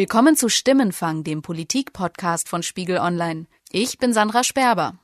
Willkommen 0.00 0.34
zu 0.34 0.48
Stimmenfang, 0.48 1.24
dem 1.24 1.42
Politik-Podcast 1.42 2.48
von 2.48 2.62
Spiegel 2.62 2.96
Online. 2.96 3.44
Ich 3.70 3.98
bin 3.98 4.14
Sandra 4.14 4.44
Sperber. 4.44 4.94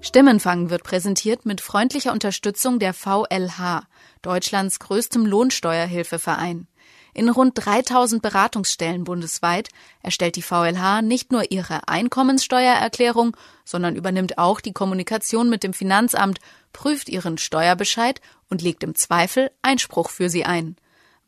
Stimmenfang 0.00 0.68
wird 0.68 0.82
präsentiert 0.82 1.46
mit 1.46 1.60
freundlicher 1.60 2.10
Unterstützung 2.10 2.80
der 2.80 2.94
VLH, 2.94 3.86
Deutschlands 4.22 4.80
größtem 4.80 5.24
Lohnsteuerhilfeverein. 5.24 6.66
In 7.14 7.28
rund 7.28 7.52
3000 7.64 8.20
Beratungsstellen 8.20 9.04
bundesweit 9.04 9.68
erstellt 10.02 10.34
die 10.34 10.42
VLH 10.42 11.00
nicht 11.00 11.30
nur 11.30 11.52
ihre 11.52 11.86
Einkommenssteuererklärung, 11.86 13.36
sondern 13.64 13.94
übernimmt 13.94 14.38
auch 14.38 14.60
die 14.60 14.72
Kommunikation 14.72 15.48
mit 15.48 15.62
dem 15.62 15.74
Finanzamt, 15.74 16.40
prüft 16.72 17.08
ihren 17.08 17.38
Steuerbescheid 17.38 18.20
und 18.50 18.62
legt 18.62 18.82
im 18.82 18.96
Zweifel 18.96 19.52
Einspruch 19.62 20.10
für 20.10 20.28
sie 20.28 20.44
ein. 20.44 20.74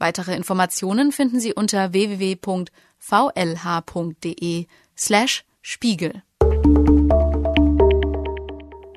Weitere 0.05 0.37
Informationen 0.37 1.13
finden 1.13 1.41
Sie 1.41 1.55
unter 1.55 1.95
www.vlh.de 1.95 2.67
slash 4.99 5.45
Spiegel. 5.63 6.23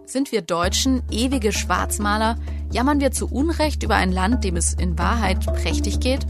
Sind 0.06 0.34
wir 0.34 0.42
Deutschen 0.42 1.04
ewige 1.10 1.54
Schwarzmaler? 1.54 2.36
Jammern 2.74 3.00
wir 3.00 3.12
zu 3.14 3.32
Unrecht 3.32 3.84
über 3.84 3.96
ein 3.96 4.12
Land, 4.12 4.44
dem 4.44 4.58
es 4.58 4.74
in 4.74 5.00
Wahrheit 5.00 5.46
prächtig 5.46 6.02
geht? 6.02 6.28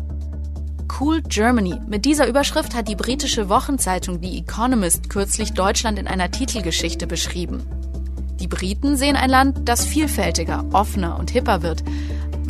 Cool 1.00 1.24
Germany. 1.24 1.82
Mit 1.88 2.06
dieser 2.06 2.28
Überschrift 2.28 2.76
hat 2.76 2.88
die 2.88 2.96
britische 2.96 3.50
Wochenzeitung 3.50 4.22
The 4.22 4.38
Economist 4.38 5.10
kürzlich 5.10 5.54
Deutschland 5.54 5.98
in 5.98 6.06
einer 6.06 6.30
Titelgeschichte 6.30 7.08
beschrieben. 7.08 7.66
Die 8.40 8.48
Briten 8.48 8.96
sehen 8.96 9.16
ein 9.16 9.32
Land, 9.32 9.68
das 9.68 9.88
vielfältiger, 9.88 10.64
offener 10.72 11.18
und 11.18 11.32
hipper 11.32 11.64
wird. 11.64 11.84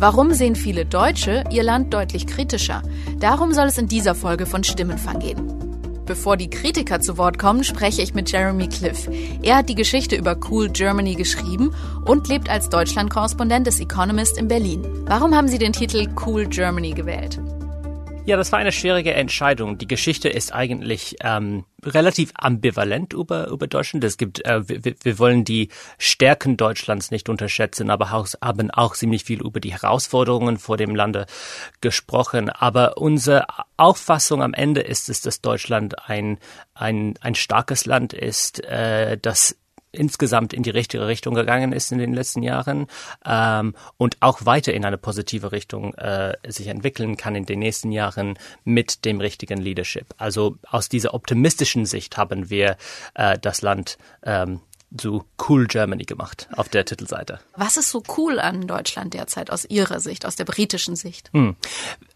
Warum 0.00 0.32
sehen 0.32 0.54
viele 0.54 0.86
Deutsche 0.86 1.42
ihr 1.50 1.64
Land 1.64 1.92
deutlich 1.92 2.28
kritischer? 2.28 2.84
Darum 3.18 3.52
soll 3.52 3.66
es 3.66 3.78
in 3.78 3.88
dieser 3.88 4.14
Folge 4.14 4.46
von 4.46 4.62
Stimmenfang 4.62 5.18
gehen. 5.18 6.04
Bevor 6.06 6.36
die 6.36 6.48
Kritiker 6.48 7.00
zu 7.00 7.18
Wort 7.18 7.36
kommen, 7.36 7.64
spreche 7.64 8.00
ich 8.00 8.14
mit 8.14 8.30
Jeremy 8.30 8.68
Cliff. 8.68 9.10
Er 9.42 9.56
hat 9.56 9.68
die 9.68 9.74
Geschichte 9.74 10.14
über 10.14 10.36
Cool 10.48 10.68
Germany 10.68 11.16
geschrieben 11.16 11.74
und 12.06 12.28
lebt 12.28 12.48
als 12.48 12.68
Deutschland-Korrespondent 12.68 13.66
des 13.66 13.80
Economist 13.80 14.38
in 14.38 14.46
Berlin. 14.46 14.86
Warum 15.06 15.34
haben 15.34 15.48
Sie 15.48 15.58
den 15.58 15.72
Titel 15.72 16.06
Cool 16.24 16.46
Germany 16.46 16.92
gewählt? 16.92 17.40
Ja, 18.28 18.36
das 18.36 18.52
war 18.52 18.58
eine 18.58 18.72
schwierige 18.72 19.14
Entscheidung. 19.14 19.78
Die 19.78 19.88
Geschichte 19.88 20.28
ist 20.28 20.52
eigentlich 20.52 21.16
ähm, 21.22 21.64
relativ 21.82 22.30
ambivalent 22.34 23.14
über, 23.14 23.48
über 23.48 23.66
Deutschland. 23.66 24.04
Es 24.04 24.18
gibt, 24.18 24.44
äh, 24.44 24.68
wir, 24.68 24.94
wir 25.02 25.18
wollen 25.18 25.46
die 25.46 25.70
Stärken 25.96 26.58
Deutschlands 26.58 27.10
nicht 27.10 27.30
unterschätzen, 27.30 27.88
aber 27.88 28.12
auch, 28.12 28.28
haben 28.42 28.70
auch 28.70 28.96
ziemlich 28.96 29.24
viel 29.24 29.40
über 29.40 29.60
die 29.60 29.72
Herausforderungen 29.72 30.58
vor 30.58 30.76
dem 30.76 30.94
Lande 30.94 31.24
gesprochen. 31.80 32.50
Aber 32.50 32.98
unsere 32.98 33.46
Auffassung 33.78 34.42
am 34.42 34.52
Ende 34.52 34.82
ist 34.82 35.08
es, 35.08 35.22
dass 35.22 35.40
Deutschland 35.40 36.06
ein, 36.06 36.36
ein, 36.74 37.14
ein 37.22 37.34
starkes 37.34 37.86
Land 37.86 38.12
ist, 38.12 38.62
äh, 38.62 39.16
das 39.16 39.56
insgesamt 39.92 40.52
in 40.52 40.62
die 40.62 40.70
richtige 40.70 41.06
Richtung 41.06 41.34
gegangen 41.34 41.72
ist 41.72 41.92
in 41.92 41.98
den 41.98 42.12
letzten 42.12 42.42
Jahren 42.42 42.86
ähm, 43.24 43.74
und 43.96 44.16
auch 44.20 44.44
weiter 44.44 44.72
in 44.72 44.84
eine 44.84 44.98
positive 44.98 45.52
Richtung 45.52 45.94
äh, 45.94 46.36
sich 46.46 46.68
entwickeln 46.68 47.16
kann 47.16 47.34
in 47.34 47.46
den 47.46 47.58
nächsten 47.58 47.92
Jahren 47.92 48.38
mit 48.64 49.04
dem 49.04 49.20
richtigen 49.20 49.60
Leadership. 49.60 50.14
Also 50.18 50.56
aus 50.62 50.88
dieser 50.88 51.14
optimistischen 51.14 51.86
Sicht 51.86 52.16
haben 52.16 52.50
wir 52.50 52.76
äh, 53.14 53.38
das 53.38 53.62
Land 53.62 53.98
ähm, 54.22 54.60
so 55.00 55.24
Cool 55.48 55.66
Germany 55.66 56.04
gemacht 56.04 56.48
auf 56.52 56.68
der 56.68 56.84
Titelseite. 56.84 57.40
Was 57.56 57.76
ist 57.76 57.90
so 57.90 58.02
cool 58.16 58.38
an 58.40 58.66
Deutschland 58.66 59.14
derzeit 59.14 59.50
aus 59.50 59.64
Ihrer 59.66 60.00
Sicht, 60.00 60.24
aus 60.24 60.36
der 60.36 60.44
britischen 60.44 60.96
Sicht? 60.96 61.30
Hm. 61.32 61.56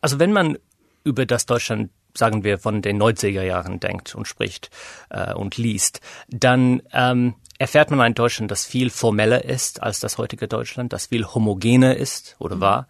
Also 0.00 0.18
wenn 0.18 0.32
man 0.32 0.58
über 1.04 1.26
das 1.26 1.46
Deutschland 1.46 1.90
sagen 2.16 2.44
wir, 2.44 2.58
von 2.58 2.82
den 2.82 3.00
90er 3.00 3.42
Jahren 3.42 3.80
denkt 3.80 4.14
und 4.14 4.28
spricht 4.28 4.70
äh, 5.10 5.32
und 5.32 5.56
liest, 5.56 6.00
dann 6.28 6.82
ähm, 6.92 7.34
erfährt 7.62 7.92
man 7.92 8.04
in 8.08 8.14
Deutschland, 8.14 8.50
das 8.50 8.66
viel 8.66 8.90
formeller 8.90 9.44
ist 9.44 9.82
als 9.84 10.00
das 10.00 10.18
heutige 10.18 10.48
Deutschland, 10.48 10.92
das 10.92 11.06
viel 11.06 11.24
homogener 11.24 11.96
ist 11.96 12.34
oder 12.40 12.56
mhm. 12.56 12.60
war, 12.60 12.88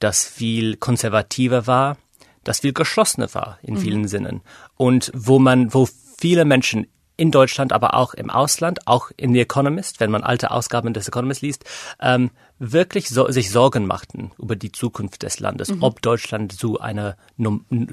das 0.00 0.24
viel 0.24 0.76
konservativer 0.76 1.68
war, 1.68 1.96
das 2.42 2.60
viel 2.60 2.72
geschlossener 2.72 3.32
war 3.32 3.60
in 3.62 3.74
mhm. 3.74 3.78
vielen 3.78 4.08
Sinnen 4.08 4.42
und 4.76 5.12
wo 5.14 5.38
man, 5.38 5.72
wo 5.72 5.88
viele 6.18 6.44
Menschen 6.44 6.88
in 7.16 7.30
Deutschland, 7.30 7.72
aber 7.72 7.94
auch 7.94 8.12
im 8.12 8.28
Ausland, 8.28 8.88
auch 8.88 9.12
in 9.16 9.32
The 9.34 9.40
Economist, 9.40 10.00
wenn 10.00 10.10
man 10.10 10.24
alte 10.24 10.50
Ausgaben 10.50 10.94
des 10.94 11.06
Economist 11.06 11.42
liest, 11.42 11.64
ähm, 12.00 12.30
wirklich 12.58 13.08
so, 13.08 13.30
sich 13.30 13.52
Sorgen 13.52 13.86
machten 13.86 14.32
über 14.36 14.56
die 14.56 14.72
Zukunft 14.72 15.22
des 15.22 15.38
Landes, 15.38 15.68
mhm. 15.68 15.82
ob 15.84 16.02
Deutschland 16.02 16.52
zu 16.52 16.80
einer 16.80 17.16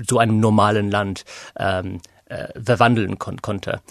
zu 0.07 0.17
einem 0.17 0.39
normalen 0.39 0.89
Land 0.89 1.23
ähm, 1.57 2.01
äh, 2.25 2.47
verwandeln 2.59 3.19
kon 3.19 3.41
konnte. 3.43 3.81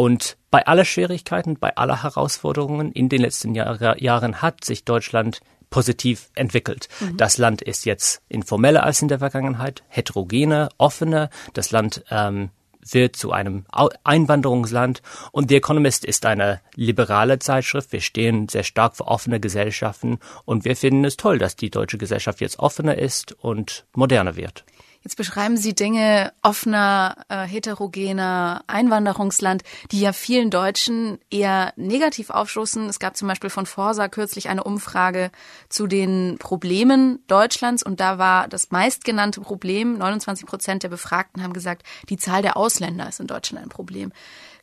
Und 0.00 0.36
bei 0.52 0.64
aller 0.64 0.84
Schwierigkeiten, 0.84 1.58
bei 1.58 1.76
aller 1.76 2.04
Herausforderungen 2.04 2.92
in 2.92 3.08
den 3.08 3.20
letzten 3.20 3.56
Jahr 3.56 4.00
Jahren 4.00 4.40
hat 4.40 4.64
sich 4.64 4.84
Deutschland 4.84 5.40
positiv 5.70 6.30
entwickelt. 6.36 6.88
Mhm. 7.00 7.16
Das 7.16 7.36
Land 7.36 7.62
ist 7.62 7.84
jetzt 7.84 8.22
informeller 8.28 8.84
als 8.84 9.02
in 9.02 9.08
der 9.08 9.18
Vergangenheit, 9.18 9.82
heterogener, 9.88 10.68
offener. 10.78 11.30
Das 11.52 11.72
Land 11.72 12.04
ähm, 12.12 12.50
wird 12.80 13.16
zu 13.16 13.32
einem 13.32 13.64
Einwanderungsland 14.04 15.02
und 15.32 15.48
The 15.48 15.56
Economist 15.56 16.04
ist 16.04 16.24
eine 16.26 16.60
liberale 16.76 17.40
Zeitschrift. 17.40 17.90
Wir 17.90 18.00
stehen 18.00 18.48
sehr 18.48 18.62
stark 18.62 18.96
für 18.96 19.08
offene 19.08 19.40
Gesellschaften 19.40 20.20
und 20.44 20.64
wir 20.64 20.76
finden 20.76 21.04
es 21.06 21.16
toll, 21.16 21.38
dass 21.38 21.56
die 21.56 21.70
deutsche 21.70 21.98
Gesellschaft 21.98 22.40
jetzt 22.40 22.60
offener 22.60 22.96
ist 22.96 23.32
und 23.32 23.84
moderner 23.94 24.36
wird. 24.36 24.64
Jetzt 25.04 25.16
beschreiben 25.16 25.56
Sie 25.56 25.74
Dinge 25.74 26.32
offener, 26.42 27.24
äh, 27.28 27.44
heterogener 27.44 28.64
Einwanderungsland, 28.66 29.62
die 29.92 30.00
ja 30.00 30.12
vielen 30.12 30.50
Deutschen 30.50 31.18
eher 31.30 31.72
negativ 31.76 32.30
aufstoßen. 32.30 32.88
Es 32.88 32.98
gab 32.98 33.16
zum 33.16 33.28
Beispiel 33.28 33.48
von 33.48 33.64
Forsa 33.64 34.08
kürzlich 34.08 34.48
eine 34.48 34.64
Umfrage 34.64 35.30
zu 35.68 35.86
den 35.86 36.36
Problemen 36.38 37.22
Deutschlands 37.28 37.84
und 37.84 38.00
da 38.00 38.18
war 38.18 38.48
das 38.48 38.70
meistgenannte 38.72 39.40
Problem, 39.40 39.98
29 39.98 40.46
Prozent 40.46 40.82
der 40.82 40.88
Befragten 40.88 41.42
haben 41.42 41.52
gesagt, 41.52 41.84
die 42.08 42.16
Zahl 42.16 42.42
der 42.42 42.56
Ausländer 42.56 43.08
ist 43.08 43.20
in 43.20 43.28
Deutschland 43.28 43.64
ein 43.64 43.70
Problem. 43.70 44.12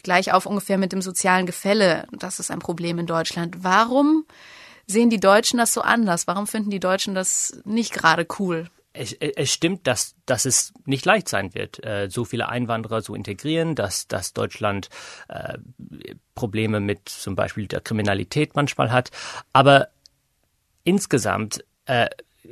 Gleich 0.03 0.33
auf 0.33 0.45
ungefähr 0.45 0.77
mit 0.77 0.91
dem 0.91 1.01
sozialen 1.01 1.45
Gefälle, 1.45 2.07
das 2.11 2.39
ist 2.39 2.51
ein 2.51 2.59
Problem 2.59 2.99
in 2.99 3.07
Deutschland. 3.07 3.63
Warum 3.63 4.25
sehen 4.85 5.09
die 5.09 5.19
Deutschen 5.19 5.57
das 5.57 5.73
so 5.73 5.81
anders? 5.81 6.27
Warum 6.27 6.45
finden 6.45 6.69
die 6.69 6.79
Deutschen 6.79 7.15
das 7.15 7.57
nicht 7.63 7.93
gerade 7.93 8.27
cool? 8.37 8.69
Es, 8.95 9.13
es 9.13 9.51
stimmt, 9.51 9.87
dass, 9.87 10.15
dass 10.25 10.45
es 10.45 10.73
nicht 10.85 11.05
leicht 11.05 11.29
sein 11.29 11.53
wird, 11.53 11.83
äh, 11.83 12.09
so 12.09 12.25
viele 12.25 12.49
Einwanderer 12.49 13.01
zu 13.01 13.15
integrieren, 13.15 13.75
dass, 13.75 14.07
dass 14.07 14.33
Deutschland 14.33 14.89
äh, 15.27 15.57
Probleme 16.33 16.79
mit 16.79 17.09
zum 17.09 17.35
Beispiel 17.35 17.67
der 17.67 17.81
Kriminalität 17.81 18.55
manchmal 18.55 18.91
hat. 18.91 19.11
Aber 19.53 19.89
insgesamt 20.83 21.63
äh, 21.85 22.07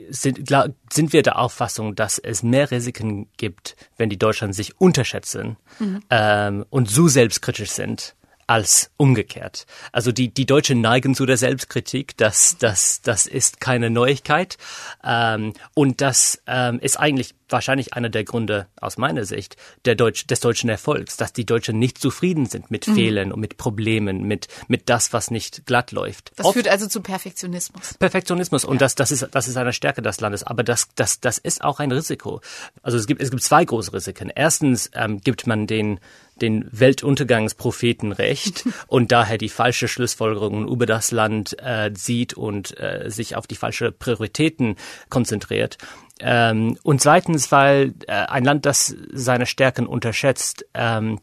sind, 0.10 0.50
sind 0.92 1.14
wir 1.14 1.22
der 1.22 1.38
Auffassung, 1.40 1.96
dass 1.96 2.18
es 2.18 2.44
mehr 2.44 2.72
Risiken 2.72 3.30
gibt, 3.38 3.76
wenn 3.98 4.10
die 4.10 4.18
Deutschen 4.18 4.54
sich 4.54 4.80
unterschätzen 4.80 5.58
mhm. 5.80 6.04
ähm, 6.10 6.66
und 6.70 6.90
so 6.90 7.08
selbstkritisch 7.08 7.72
sind 7.72 8.16
als 8.48 8.92
umgekehrt. 8.98 9.66
Also 9.92 10.12
die, 10.12 10.34
die 10.34 10.46
Deutschen 10.46 10.82
neigen 10.82 11.16
zu 11.16 11.26
der 11.26 11.38
Selbstkritik, 11.38 12.18
das, 12.18 12.58
das, 12.58 13.02
das 13.02 13.28
ist 13.28 13.60
keine 13.60 13.90
Neuigkeit. 13.90 14.58
Ähm, 15.04 15.54
und 15.74 16.02
das 16.02 16.42
ähm, 16.48 16.80
ist 16.80 17.00
eigentlich 17.00 17.36
wahrscheinlich 17.50 17.94
einer 17.94 18.10
der 18.10 18.24
Gründe 18.24 18.68
aus 18.82 18.98
meiner 18.98 19.26
Sicht 19.26 19.56
der 19.86 19.96
Deutsch, 19.96 20.28
des 20.28 20.40
deutschen 20.42 20.70
Erfolgs, 20.70 21.16
dass 21.18 21.32
die 21.32 21.46
Deutschen 21.46 21.80
nicht 21.80 22.00
zufrieden 22.00 22.48
sind 22.48 22.72
mit 22.72 22.88
mhm. 22.88 22.96
Fehlern 22.96 23.32
und 23.32 23.40
mit 23.40 23.58
Problemen, 23.58 24.24
mit, 24.24 24.48
mit 24.68 24.90
das, 24.90 25.14
was 25.14 25.32
nicht 25.32 25.66
glatt 25.66 25.92
läuft. 25.92 26.32
Das 26.36 26.46
Oft, 26.46 26.56
führt 26.56 26.68
also 26.68 26.88
zu 26.88 27.02
Perfektionismus. 27.02 27.94
Perfektionismus. 27.94 28.64
Ja. 28.64 28.70
Und 28.70 28.82
das, 28.82 28.96
das 28.96 29.12
ist, 29.12 29.28
das 29.32 29.48
ist 29.48 29.56
eine 29.56 29.72
Stärke 29.72 30.02
des 30.02 30.20
Landes. 30.20 30.44
Aber 30.44 30.64
das, 30.64 30.90
das, 30.96 31.20
das 31.22 31.38
ist 31.38 31.64
auch 31.64 31.80
ein 31.80 31.92
Risiko. 31.92 32.42
Also 32.82 32.98
es 32.98 33.08
gibt, 33.08 33.22
es 33.22 33.30
gibt 33.30 33.44
zwei 33.44 33.64
große 33.64 33.94
Risiken. 33.94 34.32
Erstens 34.36 34.90
ähm, 34.94 35.22
gibt 35.22 35.48
man 35.48 35.68
den, 35.68 36.00
den 36.42 36.68
Weltuntergangspropheten 36.72 38.12
recht 38.12 38.66
und 38.88 39.12
daher 39.12 39.38
die 39.38 39.50
falsche 39.50 39.88
Schlussfolgerungen 39.88 40.68
über 40.68 40.86
das 40.86 41.12
Land 41.12 41.58
äh, 41.60 41.92
sieht 41.94 42.34
und 42.34 42.80
äh, 42.80 43.10
sich 43.10 43.36
auf 43.36 43.48
die 43.48 43.56
falsche 43.56 43.92
Prioritäten 43.92 44.76
konzentriert. 45.10 45.78
Ähm, 46.20 46.78
und 46.84 47.02
zweitens, 47.02 47.52
weil 47.52 47.94
äh, 48.08 48.14
ein 48.14 48.46
Land, 48.46 48.66
das 48.66 48.96
seine 49.12 49.46
Stärken 49.46 49.88
unterschätzt, 49.88 50.66
ähm, 50.74 51.20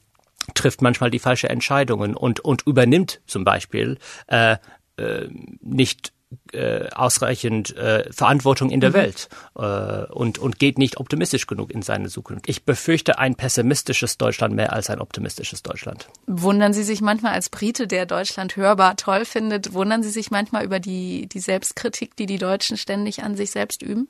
trifft 0.54 0.82
manchmal 0.82 1.10
die 1.10 1.18
falsche 1.18 1.48
Entscheidungen 1.48 2.16
und, 2.16 2.40
und 2.40 2.66
übernimmt 2.66 3.20
zum 3.26 3.44
Beispiel 3.44 3.98
äh, 4.26 4.56
äh, 4.96 5.28
nicht 5.60 6.12
äh, 6.52 6.88
ausreichend 6.90 7.76
äh, 7.76 8.10
Verantwortung 8.12 8.70
in 8.70 8.80
der 8.80 8.90
mhm. 8.90 8.94
Welt 8.94 9.28
äh, 9.56 10.04
und, 10.12 10.38
und 10.38 10.58
geht 10.58 10.78
nicht 10.78 10.98
optimistisch 10.98 11.46
genug 11.46 11.70
in 11.70 11.82
seine 11.82 12.08
Zukunft. 12.08 12.48
Ich 12.48 12.64
befürchte 12.64 13.18
ein 13.18 13.34
pessimistisches 13.34 14.18
Deutschland 14.18 14.54
mehr 14.54 14.72
als 14.72 14.90
ein 14.90 15.00
optimistisches 15.00 15.62
Deutschland. 15.62 16.08
Wundern 16.26 16.72
Sie 16.72 16.84
sich 16.84 17.00
manchmal 17.00 17.32
als 17.32 17.48
Brite, 17.48 17.86
der 17.86 18.06
Deutschland 18.06 18.56
hörbar 18.56 18.96
toll 18.96 19.24
findet, 19.24 19.72
wundern 19.72 20.02
Sie 20.02 20.10
sich 20.10 20.30
manchmal 20.30 20.64
über 20.64 20.80
die, 20.80 21.28
die 21.28 21.40
Selbstkritik, 21.40 22.16
die 22.16 22.26
die 22.26 22.38
Deutschen 22.38 22.76
ständig 22.76 23.22
an 23.22 23.36
sich 23.36 23.50
selbst 23.50 23.82
üben? 23.82 24.08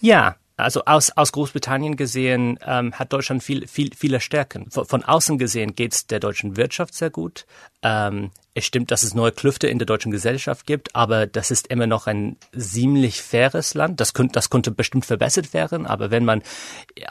Ja, 0.00 0.36
Also 0.58 0.82
aus, 0.86 1.12
aus 1.16 1.30
Großbritannien 1.30 1.96
gesehen 1.96 2.58
ähm, 2.66 2.92
hat 2.92 3.12
Deutschland 3.12 3.44
viel, 3.44 3.68
viel, 3.68 3.90
viele 3.94 4.20
Stärken. 4.20 4.68
Von, 4.72 4.86
von 4.86 5.04
außen 5.04 5.38
gesehen 5.38 5.76
geht 5.76 5.94
es 5.94 6.06
der 6.08 6.18
deutschen 6.18 6.56
Wirtschaft 6.56 6.94
sehr 6.94 7.10
gut. 7.10 7.46
Ähm, 7.82 8.32
es 8.58 8.64
stimmt, 8.64 8.90
dass 8.90 9.02
es 9.02 9.14
neue 9.14 9.32
Klüfte 9.32 9.66
in 9.68 9.78
der 9.78 9.86
deutschen 9.86 10.12
Gesellschaft 10.12 10.66
gibt, 10.66 10.94
aber 10.94 11.26
das 11.26 11.50
ist 11.50 11.68
immer 11.68 11.86
noch 11.86 12.06
ein 12.06 12.36
ziemlich 12.56 13.22
faires 13.22 13.74
Land. 13.74 14.00
Das 14.00 14.14
könnte, 14.14 14.32
das 14.32 14.50
könnte 14.50 14.70
bestimmt 14.70 15.06
verbessert 15.06 15.54
werden, 15.54 15.86
aber 15.86 16.10
wenn 16.10 16.24
man 16.24 16.42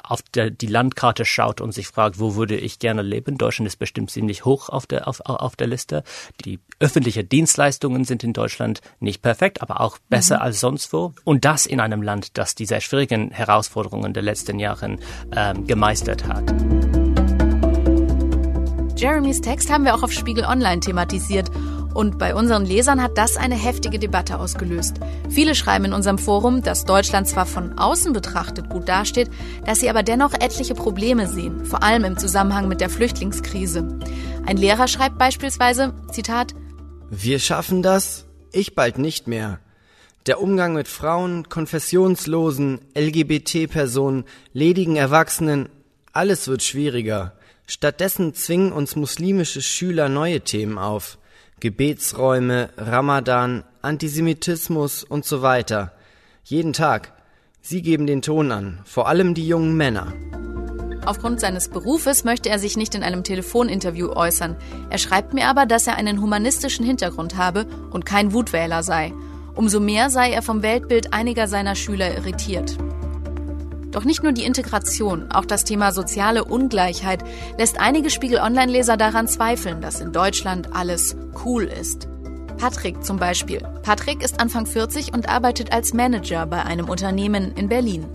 auf 0.03 0.21
der, 0.21 0.49
die 0.49 0.67
Landkarte 0.67 1.25
schaut 1.25 1.61
und 1.61 1.73
sich 1.73 1.87
fragt, 1.87 2.19
wo 2.19 2.35
würde 2.35 2.55
ich 2.55 2.79
gerne 2.79 3.01
leben, 3.01 3.37
Deutschland 3.37 3.67
ist 3.67 3.77
bestimmt 3.77 4.11
ziemlich 4.11 4.45
hoch 4.45 4.69
auf 4.69 4.85
der, 4.85 5.07
auf, 5.07 5.21
auf 5.21 5.55
der 5.55 5.67
Liste. 5.67 6.03
Die 6.45 6.59
öffentlichen 6.79 7.27
Dienstleistungen 7.27 8.03
sind 8.05 8.23
in 8.23 8.33
Deutschland 8.33 8.81
nicht 8.99 9.21
perfekt, 9.21 9.61
aber 9.61 9.81
auch 9.81 9.97
besser 10.09 10.37
mhm. 10.37 10.41
als 10.43 10.59
sonst 10.59 10.93
wo. 10.93 11.13
Und 11.23 11.45
das 11.45 11.65
in 11.65 11.79
einem 11.79 12.01
Land, 12.01 12.37
das 12.37 12.55
die 12.55 12.65
sehr 12.65 12.81
schwierigen 12.81 13.31
Herausforderungen 13.31 14.13
der 14.13 14.23
letzten 14.23 14.59
Jahre 14.59 14.97
ähm, 15.35 15.65
gemeistert 15.65 16.27
hat. 16.27 16.53
Jeremys 18.97 19.41
Text 19.41 19.71
haben 19.71 19.85
wir 19.85 19.93
auch 19.93 20.01
auf 20.01 20.11
Spiegel 20.11 20.43
Online 20.43 20.79
thematisiert. 20.79 21.51
Und 21.93 22.17
bei 22.17 22.33
unseren 22.33 22.65
Lesern 22.65 23.01
hat 23.01 23.15
das 23.15 23.37
eine 23.37 23.53
heftige 23.53 23.99
Debatte 23.99 24.39
ausgelöst. 24.39 24.95
Viele 25.29 25.53
schreiben 25.53 25.85
in 25.85 25.93
unserem 25.93 26.17
Forum, 26.17 26.63
dass 26.63 26.83
Deutschland 26.83 27.27
zwar 27.27 27.45
von 27.45 27.77
außen 27.77 28.11
betrachtet 28.11 28.69
gut 28.69 28.89
dasteht, 28.89 29.29
dass 29.65 29.81
sie 29.81 29.91
aber 29.91 30.01
dennoch 30.01 30.33
etliche 30.33 30.73
Probleme 30.73 31.27
sehen, 31.27 31.63
vor 31.63 31.83
allem 31.83 32.05
im 32.05 32.17
Zusammenhang 32.17 32.67
mit 32.67 32.81
der 32.81 32.89
Flüchtlingskrise. 32.89 33.99
Ein 34.47 34.57
Lehrer 34.57 34.87
schreibt 34.87 35.19
beispielsweise, 35.19 35.93
Zitat, 36.11 36.55
Wir 37.11 37.37
schaffen 37.37 37.83
das, 37.83 38.25
ich 38.51 38.73
bald 38.73 38.97
nicht 38.97 39.27
mehr. 39.27 39.59
Der 40.25 40.41
Umgang 40.41 40.73
mit 40.73 40.87
Frauen, 40.87 41.49
Konfessionslosen, 41.49 42.79
LGBT-Personen, 42.95 44.25
ledigen 44.53 44.95
Erwachsenen, 44.95 45.69
alles 46.13 46.47
wird 46.47 46.63
schwieriger. 46.63 47.36
Stattdessen 47.69 48.33
zwingen 48.33 48.71
uns 48.71 48.95
muslimische 48.95 49.61
Schüler 49.61 50.07
neue 50.07 50.39
Themen 50.39 50.77
auf. 50.77 51.17
Gebetsräume, 51.59 52.69
Ramadan, 52.77 53.65
Antisemitismus 53.81 55.03
und 55.03 55.25
so 55.25 55.41
weiter. 55.41 55.91
Jeden 56.45 56.71
Tag. 56.71 57.11
Sie 57.61 57.81
geben 57.81 58.07
den 58.07 58.21
Ton 58.21 58.53
an, 58.53 58.79
vor 58.85 59.09
allem 59.09 59.33
die 59.33 59.45
jungen 59.45 59.75
Männer. 59.75 60.13
Aufgrund 61.05 61.41
seines 61.41 61.67
Berufes 61.67 62.23
möchte 62.23 62.49
er 62.49 62.57
sich 62.57 62.77
nicht 62.77 62.95
in 62.95 63.03
einem 63.03 63.25
Telefoninterview 63.25 64.11
äußern. 64.11 64.55
Er 64.89 64.97
schreibt 64.97 65.33
mir 65.33 65.47
aber, 65.47 65.65
dass 65.65 65.87
er 65.87 65.97
einen 65.97 66.21
humanistischen 66.21 66.85
Hintergrund 66.85 67.35
habe 67.35 67.65
und 67.91 68.05
kein 68.05 68.31
Wutwähler 68.31 68.81
sei. 68.81 69.13
Umso 69.55 69.81
mehr 69.81 70.09
sei 70.09 70.31
er 70.31 70.41
vom 70.41 70.63
Weltbild 70.63 71.11
einiger 71.11 71.47
seiner 71.49 71.75
Schüler 71.75 72.15
irritiert. 72.15 72.77
Doch 73.97 74.05
nicht 74.05 74.21
nur 74.21 74.31
die 74.31 74.43
Integration, 74.43 75.29
auch 75.33 75.43
das 75.43 75.63
Thema 75.63 75.91
soziale 75.91 76.45
Ungleichheit 76.45 77.23
lässt 77.57 77.81
einige 77.81 78.11
Spiegel 78.11 78.37
Online-Leser 78.37 78.95
daran 78.95 79.25
zweifeln, 79.25 79.81
dass 79.81 80.01
in 80.01 80.13
Deutschland 80.13 80.67
alles 80.71 81.17
cool 81.43 81.63
ist. 81.63 82.07
Patrick 82.59 83.03
zum 83.03 83.17
Beispiel. 83.17 83.57
Patrick 83.83 84.21
ist 84.21 84.39
Anfang 84.39 84.67
40 84.67 85.15
und 85.15 85.27
arbeitet 85.27 85.73
als 85.73 85.95
Manager 85.95 86.45
bei 86.45 86.61
einem 86.61 86.89
Unternehmen 86.89 87.55
in 87.57 87.69
Berlin. 87.69 88.05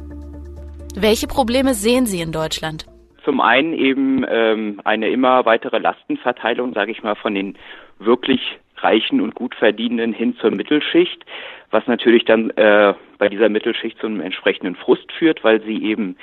Welche 0.94 1.26
Probleme 1.26 1.75
sehen 1.75 2.06
Sie 2.06 2.20
in 2.20 2.31
Deutschland? 2.31 2.87
Zum 3.25 3.40
einen 3.40 3.73
eben 3.73 4.25
ähm, 4.29 4.81
eine 4.84 5.11
immer 5.11 5.44
weitere 5.46 5.79
Lastenverteilung, 5.79 6.75
sage 6.75 6.93
ich 6.93 7.02
mal, 7.02 7.17
von 7.17 7.34
den 7.34 7.58
wirklich 7.99 8.40
Reichen 8.82 9.20
und 9.20 9.34
Gutverdienenden 9.34 10.12
hin 10.12 10.37
zur 10.40 10.50
Mittelschicht, 10.50 11.25
was 11.70 11.87
natürlich 11.87 12.25
dann 12.25 12.50
äh, 12.50 12.94
bei 13.19 13.29
dieser 13.29 13.49
Mittelschicht 13.49 13.99
zu 13.99 14.06
einem 14.06 14.20
entsprechenden 14.20 14.76
Frust 14.76 15.11
führt, 15.12 15.44
weil 15.44 15.62
sie 15.62 15.82
eben 15.82 16.17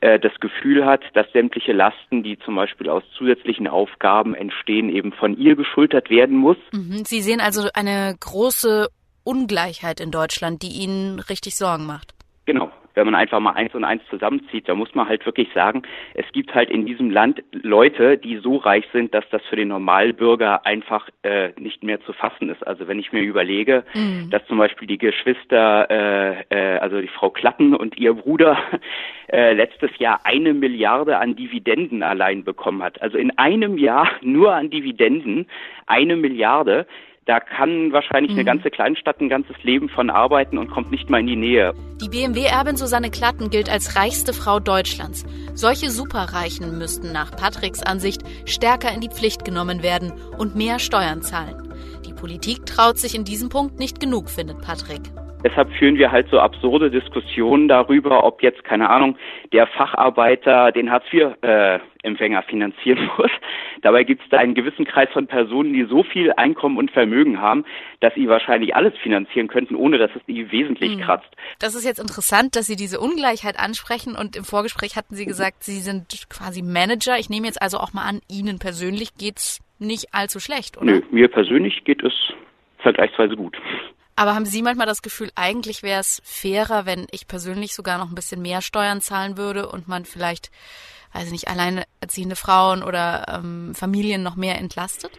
äh, 0.00 0.18
das 0.18 0.32
Gefühl 0.40 0.84
hat, 0.84 1.02
dass 1.14 1.30
sämtliche 1.32 1.72
Lasten, 1.72 2.22
die 2.22 2.38
zum 2.38 2.56
Beispiel 2.56 2.88
aus 2.88 3.02
zusätzlichen 3.16 3.68
Aufgaben 3.68 4.34
entstehen, 4.34 4.88
eben 4.88 5.12
von 5.12 5.36
ihr 5.36 5.56
geschultert 5.56 6.10
werden 6.10 6.36
muss. 6.36 6.58
Mhm. 6.72 7.04
Sie 7.04 7.20
sehen 7.20 7.40
also 7.40 7.68
eine 7.74 8.14
große 8.18 8.88
Ungleichheit 9.24 10.00
in 10.00 10.10
Deutschland, 10.10 10.62
die 10.62 10.82
Ihnen 10.82 11.20
richtig 11.20 11.56
Sorgen 11.56 11.86
macht. 11.86 12.14
Genau 12.46 12.70
wenn 12.94 13.06
man 13.06 13.14
einfach 13.14 13.40
mal 13.40 13.52
eins 13.52 13.74
und 13.74 13.84
eins 13.84 14.02
zusammenzieht, 14.10 14.68
da 14.68 14.74
muss 14.74 14.94
man 14.94 15.08
halt 15.08 15.24
wirklich 15.26 15.48
sagen, 15.54 15.82
es 16.14 16.26
gibt 16.32 16.54
halt 16.54 16.70
in 16.70 16.86
diesem 16.86 17.10
Land 17.10 17.42
Leute, 17.52 18.18
die 18.18 18.38
so 18.38 18.56
reich 18.56 18.84
sind, 18.92 19.14
dass 19.14 19.24
das 19.30 19.42
für 19.48 19.56
den 19.56 19.68
Normalbürger 19.68 20.66
einfach 20.66 21.08
äh, 21.22 21.50
nicht 21.58 21.82
mehr 21.82 22.00
zu 22.02 22.12
fassen 22.12 22.48
ist. 22.48 22.66
Also 22.66 22.88
wenn 22.88 22.98
ich 22.98 23.12
mir 23.12 23.22
überlege, 23.22 23.84
mhm. 23.94 24.30
dass 24.30 24.44
zum 24.46 24.58
Beispiel 24.58 24.88
die 24.88 24.98
Geschwister, 24.98 25.88
äh, 25.90 26.44
äh, 26.50 26.78
also 26.78 27.00
die 27.00 27.08
Frau 27.08 27.30
Klatten 27.30 27.74
und 27.74 27.98
ihr 27.98 28.14
Bruder 28.14 28.58
äh, 29.32 29.52
letztes 29.52 29.90
Jahr 29.98 30.20
eine 30.24 30.54
Milliarde 30.54 31.18
an 31.18 31.36
Dividenden 31.36 32.02
allein 32.02 32.44
bekommen 32.44 32.82
hat. 32.82 33.00
Also 33.02 33.18
in 33.18 33.36
einem 33.38 33.78
Jahr 33.78 34.08
nur 34.22 34.54
an 34.54 34.70
Dividenden 34.70 35.46
eine 35.86 36.16
Milliarde 36.16 36.86
da 37.30 37.38
kann 37.38 37.92
wahrscheinlich 37.92 38.32
mhm. 38.32 38.38
eine 38.38 38.44
ganze 38.44 38.70
Kleinstadt 38.70 39.20
ein 39.20 39.28
ganzes 39.28 39.54
Leben 39.62 39.88
von 39.88 40.10
arbeiten 40.10 40.58
und 40.58 40.68
kommt 40.68 40.90
nicht 40.90 41.08
mal 41.10 41.20
in 41.20 41.28
die 41.28 41.36
Nähe. 41.36 41.72
Die 42.00 42.08
BMW-Erbin 42.08 42.76
Susanne 42.76 43.08
Klatten 43.08 43.50
gilt 43.50 43.70
als 43.70 43.94
reichste 43.94 44.32
Frau 44.32 44.58
Deutschlands. 44.58 45.24
Solche 45.54 45.90
Superreichen 45.90 46.76
müssten 46.76 47.12
nach 47.12 47.30
Patricks 47.30 47.84
Ansicht 47.84 48.22
stärker 48.46 48.92
in 48.92 49.00
die 49.00 49.10
Pflicht 49.10 49.44
genommen 49.44 49.84
werden 49.84 50.12
und 50.38 50.56
mehr 50.56 50.80
Steuern 50.80 51.22
zahlen. 51.22 51.72
Die 52.04 52.14
Politik 52.14 52.66
traut 52.66 52.98
sich 52.98 53.14
in 53.14 53.22
diesem 53.22 53.48
Punkt 53.48 53.78
nicht 53.78 54.00
genug, 54.00 54.28
findet 54.28 54.60
Patrick. 54.60 55.02
Deshalb 55.42 55.72
führen 55.72 55.96
wir 55.96 56.12
halt 56.12 56.28
so 56.30 56.38
absurde 56.38 56.90
Diskussionen 56.90 57.68
darüber, 57.68 58.24
ob 58.24 58.42
jetzt, 58.42 58.62
keine 58.64 58.90
Ahnung, 58.90 59.16
der 59.52 59.66
Facharbeiter 59.66 60.70
den 60.72 60.90
Hartz-IV-Empfänger 60.90 62.38
äh, 62.40 62.48
finanzieren 62.48 63.10
muss. 63.18 63.30
Dabei 63.82 64.04
gibt 64.04 64.22
es 64.22 64.28
da 64.28 64.38
einen 64.38 64.54
gewissen 64.54 64.84
Kreis 64.84 65.08
von 65.12 65.26
Personen, 65.26 65.72
die 65.72 65.84
so 65.84 66.02
viel 66.02 66.32
Einkommen 66.32 66.76
und 66.76 66.90
Vermögen 66.90 67.40
haben, 67.40 67.64
dass 68.00 68.14
sie 68.14 68.28
wahrscheinlich 68.28 68.76
alles 68.76 68.92
finanzieren 69.02 69.48
könnten, 69.48 69.74
ohne 69.74 69.98
dass 69.98 70.10
es 70.14 70.22
die 70.26 70.52
wesentlich 70.52 70.92
hm. 70.92 71.00
kratzt. 71.00 71.30
Das 71.58 71.74
ist 71.74 71.86
jetzt 71.86 71.98
interessant, 72.00 72.56
dass 72.56 72.66
Sie 72.66 72.76
diese 72.76 73.00
Ungleichheit 73.00 73.58
ansprechen 73.58 74.16
und 74.16 74.36
im 74.36 74.44
Vorgespräch 74.44 74.96
hatten 74.96 75.14
Sie 75.14 75.24
gesagt, 75.24 75.64
Sie 75.64 75.80
sind 75.80 76.26
quasi 76.28 76.62
Manager. 76.62 77.18
Ich 77.18 77.30
nehme 77.30 77.46
jetzt 77.46 77.62
also 77.62 77.78
auch 77.78 77.92
mal 77.92 78.06
an, 78.06 78.20
Ihnen 78.28 78.58
persönlich 78.58 79.14
geht's 79.14 79.60
nicht 79.78 80.08
allzu 80.12 80.40
schlecht, 80.40 80.76
oder? 80.76 80.86
Nö, 80.86 81.00
mir 81.10 81.28
persönlich 81.28 81.84
geht 81.84 82.02
es 82.02 82.12
vergleichsweise 82.78 83.36
gut. 83.36 83.56
Aber 84.20 84.34
haben 84.34 84.44
Sie 84.44 84.60
manchmal 84.60 84.86
das 84.86 85.00
Gefühl, 85.00 85.30
eigentlich 85.34 85.82
wäre 85.82 86.00
es 86.00 86.20
fairer, 86.26 86.84
wenn 86.84 87.06
ich 87.10 87.26
persönlich 87.26 87.74
sogar 87.74 87.96
noch 87.96 88.10
ein 88.10 88.14
bisschen 88.14 88.42
mehr 88.42 88.60
Steuern 88.60 89.00
zahlen 89.00 89.38
würde 89.38 89.66
und 89.66 89.88
man 89.88 90.04
vielleicht, 90.04 90.50
weiß 91.14 91.24
ich 91.24 91.32
nicht, 91.32 91.48
alleinerziehende 91.48 92.36
Frauen 92.36 92.82
oder 92.82 93.24
ähm, 93.34 93.72
Familien 93.74 94.22
noch 94.22 94.36
mehr 94.36 94.58
entlastet? 94.58 95.10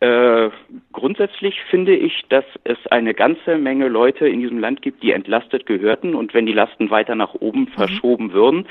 Äh, 0.00 0.50
grundsätzlich 0.90 1.54
finde 1.70 1.94
ich, 1.94 2.24
dass 2.30 2.44
es 2.64 2.78
eine 2.90 3.14
ganze 3.14 3.58
Menge 3.58 3.86
Leute 3.86 4.26
in 4.26 4.40
diesem 4.40 4.58
Land 4.58 4.82
gibt, 4.82 5.04
die 5.04 5.12
entlastet 5.12 5.64
gehörten. 5.64 6.16
Und 6.16 6.34
wenn 6.34 6.46
die 6.46 6.52
Lasten 6.52 6.90
weiter 6.90 7.14
nach 7.14 7.34
oben 7.34 7.60
mhm. 7.60 7.68
verschoben 7.68 8.32
würden, 8.32 8.66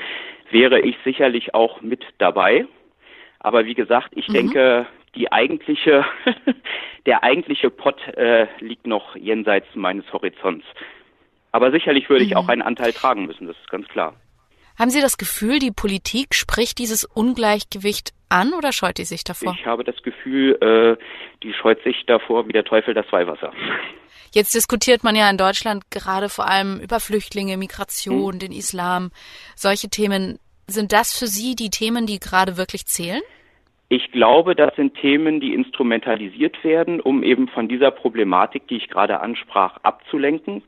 wäre 0.50 0.80
ich 0.80 0.96
sicherlich 1.02 1.54
auch 1.54 1.80
mit 1.80 2.04
dabei. 2.18 2.66
Aber 3.40 3.64
wie 3.64 3.74
gesagt, 3.74 4.10
ich 4.16 4.28
mhm. 4.28 4.32
denke, 4.34 4.86
die 5.14 5.30
eigentliche, 5.30 6.04
der 7.06 7.22
eigentliche 7.22 7.70
Pott 7.70 8.00
äh, 8.16 8.46
liegt 8.60 8.86
noch 8.86 9.16
jenseits 9.16 9.66
meines 9.74 10.10
Horizonts. 10.12 10.64
Aber 11.50 11.70
sicherlich 11.70 12.08
würde 12.08 12.24
mhm. 12.24 12.30
ich 12.30 12.36
auch 12.36 12.48
einen 12.48 12.62
Anteil 12.62 12.92
tragen 12.92 13.26
müssen, 13.26 13.46
das 13.46 13.56
ist 13.58 13.70
ganz 13.70 13.86
klar. 13.88 14.14
Haben 14.78 14.90
Sie 14.90 15.02
das 15.02 15.18
Gefühl, 15.18 15.58
die 15.58 15.70
Politik 15.70 16.34
spricht 16.34 16.78
dieses 16.78 17.04
Ungleichgewicht 17.04 18.12
an 18.30 18.54
oder 18.54 18.72
scheut 18.72 18.96
die 18.96 19.04
sich 19.04 19.22
davor? 19.22 19.54
Ich 19.58 19.66
habe 19.66 19.84
das 19.84 20.02
Gefühl, 20.02 20.56
äh, 20.62 20.96
die 21.42 21.52
scheut 21.52 21.82
sich 21.84 22.04
davor 22.06 22.48
wie 22.48 22.52
der 22.52 22.64
Teufel 22.64 22.94
das 22.94 23.04
Weihwasser. 23.12 23.52
Jetzt 24.34 24.54
diskutiert 24.54 25.04
man 25.04 25.14
ja 25.14 25.28
in 25.28 25.36
Deutschland 25.36 25.90
gerade 25.90 26.30
vor 26.30 26.48
allem 26.48 26.80
über 26.80 27.00
Flüchtlinge, 27.00 27.58
Migration, 27.58 28.32
hm. 28.32 28.38
den 28.38 28.52
Islam. 28.52 29.10
Solche 29.56 29.88
Themen. 29.88 30.38
Sind 30.68 30.92
das 30.92 31.18
für 31.18 31.26
Sie 31.26 31.54
die 31.54 31.70
Themen, 31.70 32.06
die 32.06 32.18
gerade 32.18 32.56
wirklich 32.56 32.86
zählen? 32.86 33.20
Ich 33.92 34.10
glaube, 34.10 34.54
das 34.54 34.74
sind 34.74 34.94
Themen, 34.94 35.38
die 35.38 35.52
instrumentalisiert 35.52 36.64
werden, 36.64 36.98
um 36.98 37.22
eben 37.22 37.46
von 37.48 37.68
dieser 37.68 37.90
Problematik, 37.90 38.66
die 38.68 38.78
ich 38.78 38.88
gerade 38.88 39.20
ansprach, 39.20 39.76
abzulenken. 39.82 40.62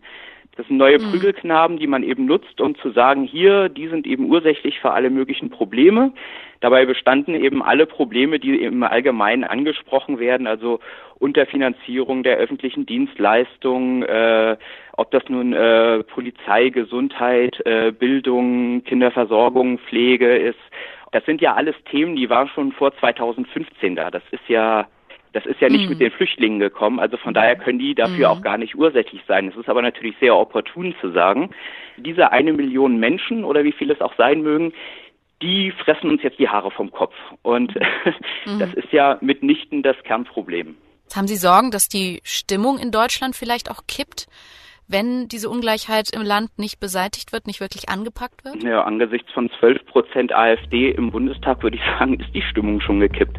Das 0.59 0.67
sind 0.67 0.77
neue 0.77 0.99
mhm. 0.99 1.11
Prügelknaben, 1.11 1.79
die 1.79 1.87
man 1.87 2.03
eben 2.03 2.27
nutzt, 2.27 2.61
um 2.61 2.77
zu 2.77 2.91
sagen, 2.91 3.25
hier, 3.25 3.71
die 3.71 3.89
sind 3.89 4.07
eben 4.07 4.29
ursächlich 4.29 4.79
für 4.79 4.91
alle 4.91 5.09
möglichen 5.09 5.49
Probleme. 5.49 6.13
Dabei 6.61 6.85
bestanden 6.85 7.35
eben 7.35 7.63
alle 7.63 7.87
Probleme, 7.87 8.39
die 8.39 8.63
im 8.63 8.83
Allgemeinen 8.83 9.45
angesprochen 9.45 10.19
werden, 10.19 10.47
also 10.47 10.81
Unterfinanzierung 11.19 12.25
der 12.25 12.37
öffentlichen 12.37 12.85
Dienstleistungen, 12.85 14.03
äh, 14.03 14.59
ob 14.99 15.11
das 15.13 15.23
nun 15.31 15.55
äh, 15.55 16.03
Polizei, 16.03 16.69
Gesundheit, 16.69 17.59
äh, 17.65 17.91
Bildung, 17.91 18.85
Kinderversorgung, 18.85 19.79
Pflege 19.79 20.37
ist, 20.37 20.61
das 21.15 21.25
sind 21.27 21.41
ja 21.41 21.55
alles 21.55 21.77
Themen, 21.91 22.17
die 22.17 22.29
waren 22.29 22.49
schon 22.49 22.73
vor 22.73 22.93
2015 22.99 23.95
da. 23.95 24.11
Das 24.11 24.25
ist 24.33 24.49
ja 24.49 24.89
Das 25.33 25.47
ist 25.47 25.61
ja 25.61 25.69
nicht 25.69 25.85
mhm. 25.85 25.91
mit 25.91 26.01
den 26.01 26.13
Flüchtlingen 26.13 26.61
gekommen, 26.61 27.01
also 27.01 27.17
von 27.17 27.35
daher 27.35 27.57
können 27.57 27.79
die 27.79 27.95
dafür 27.95 28.29
mhm. 28.29 28.33
auch 28.33 28.43
gar 28.43 28.59
nicht 28.59 28.77
ursächlich 28.77 29.21
sein. 29.27 29.49
Es 29.49 29.57
ist 29.57 29.69
aber 29.69 29.83
natürlich 29.83 30.17
sehr 30.21 30.37
opportun 30.37 30.95
zu 31.01 31.11
sagen, 31.11 31.51
diese 31.97 32.31
eine 32.31 32.53
Million 32.53 32.99
Menschen 32.99 33.45
oder 33.45 33.65
wie 33.65 33.73
viele 33.73 33.95
es 33.95 34.01
auch 34.01 34.15
sein 34.17 34.43
mögen, 34.43 34.73
die 35.43 35.73
fressen 35.73 36.11
uns 36.11 36.23
jetzt 36.23 36.39
die 36.39 36.49
Haare 36.49 36.71
vom 36.71 36.91
Kopf. 36.91 37.15
Und 37.43 37.75
mhm. 38.47 38.59
das 38.59 38.73
ist 38.75 38.93
ja 38.93 39.19
mitnichten 39.21 39.83
das 39.83 39.97
Kernproblem. 40.05 40.77
Haben 41.15 41.29
Sie 41.29 41.37
Sorgen, 41.37 41.71
dass 41.71 41.89
die 41.89 42.21
Stimmung 42.25 42.79
in 42.79 42.91
Deutschland 42.91 43.37
vielleicht 43.37 43.71
auch 43.71 43.87
kippt? 43.87 44.27
Wenn 44.89 45.29
diese 45.29 45.49
Ungleichheit 45.49 46.11
im 46.15 46.23
Land 46.23 46.51
nicht 46.59 46.81
beseitigt 46.81 47.33
wird, 47.33 47.47
nicht 47.47 47.61
wirklich 47.61 47.89
angepackt 47.89 48.45
wird? 48.45 48.63
Ja, 48.63 48.83
angesichts 48.83 49.31
von 49.33 49.51
12 49.59 49.87
Prozent 49.87 50.33
AfD 50.33 50.91
im 50.91 51.11
Bundestag 51.11 51.63
würde 51.63 51.77
ich 51.77 51.83
sagen, 51.99 52.21
ist 52.21 52.35
die 52.35 52.43
Stimmung 52.43 52.81
schon 52.81 53.01
gekippt. 53.01 53.39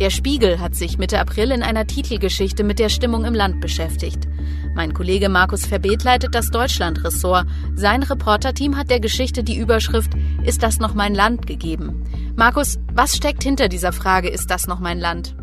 Der 0.00 0.10
Spiegel 0.10 0.58
hat 0.58 0.74
sich 0.74 0.98
Mitte 0.98 1.20
April 1.20 1.52
in 1.52 1.62
einer 1.62 1.86
Titelgeschichte 1.86 2.64
mit 2.64 2.78
der 2.78 2.88
Stimmung 2.88 3.24
im 3.24 3.34
Land 3.34 3.60
beschäftigt. 3.60 4.26
Mein 4.74 4.94
Kollege 4.94 5.28
Markus 5.28 5.66
Verbet 5.66 6.02
leitet 6.02 6.34
das 6.34 6.50
Deutschland-Ressort. 6.50 7.46
Sein 7.74 8.02
Reporterteam 8.02 8.76
hat 8.76 8.90
der 8.90 9.00
Geschichte 9.00 9.44
die 9.44 9.58
Überschrift 9.58 10.12
Ist 10.44 10.62
das 10.62 10.78
noch 10.78 10.94
mein 10.94 11.14
Land 11.14 11.46
gegeben? 11.46 12.02
Markus, 12.36 12.78
was 12.94 13.16
steckt 13.16 13.42
hinter 13.42 13.68
dieser 13.68 13.92
Frage 13.92 14.28
Ist 14.28 14.50
das 14.50 14.66
noch 14.66 14.80
mein 14.80 14.98
Land? 14.98 15.36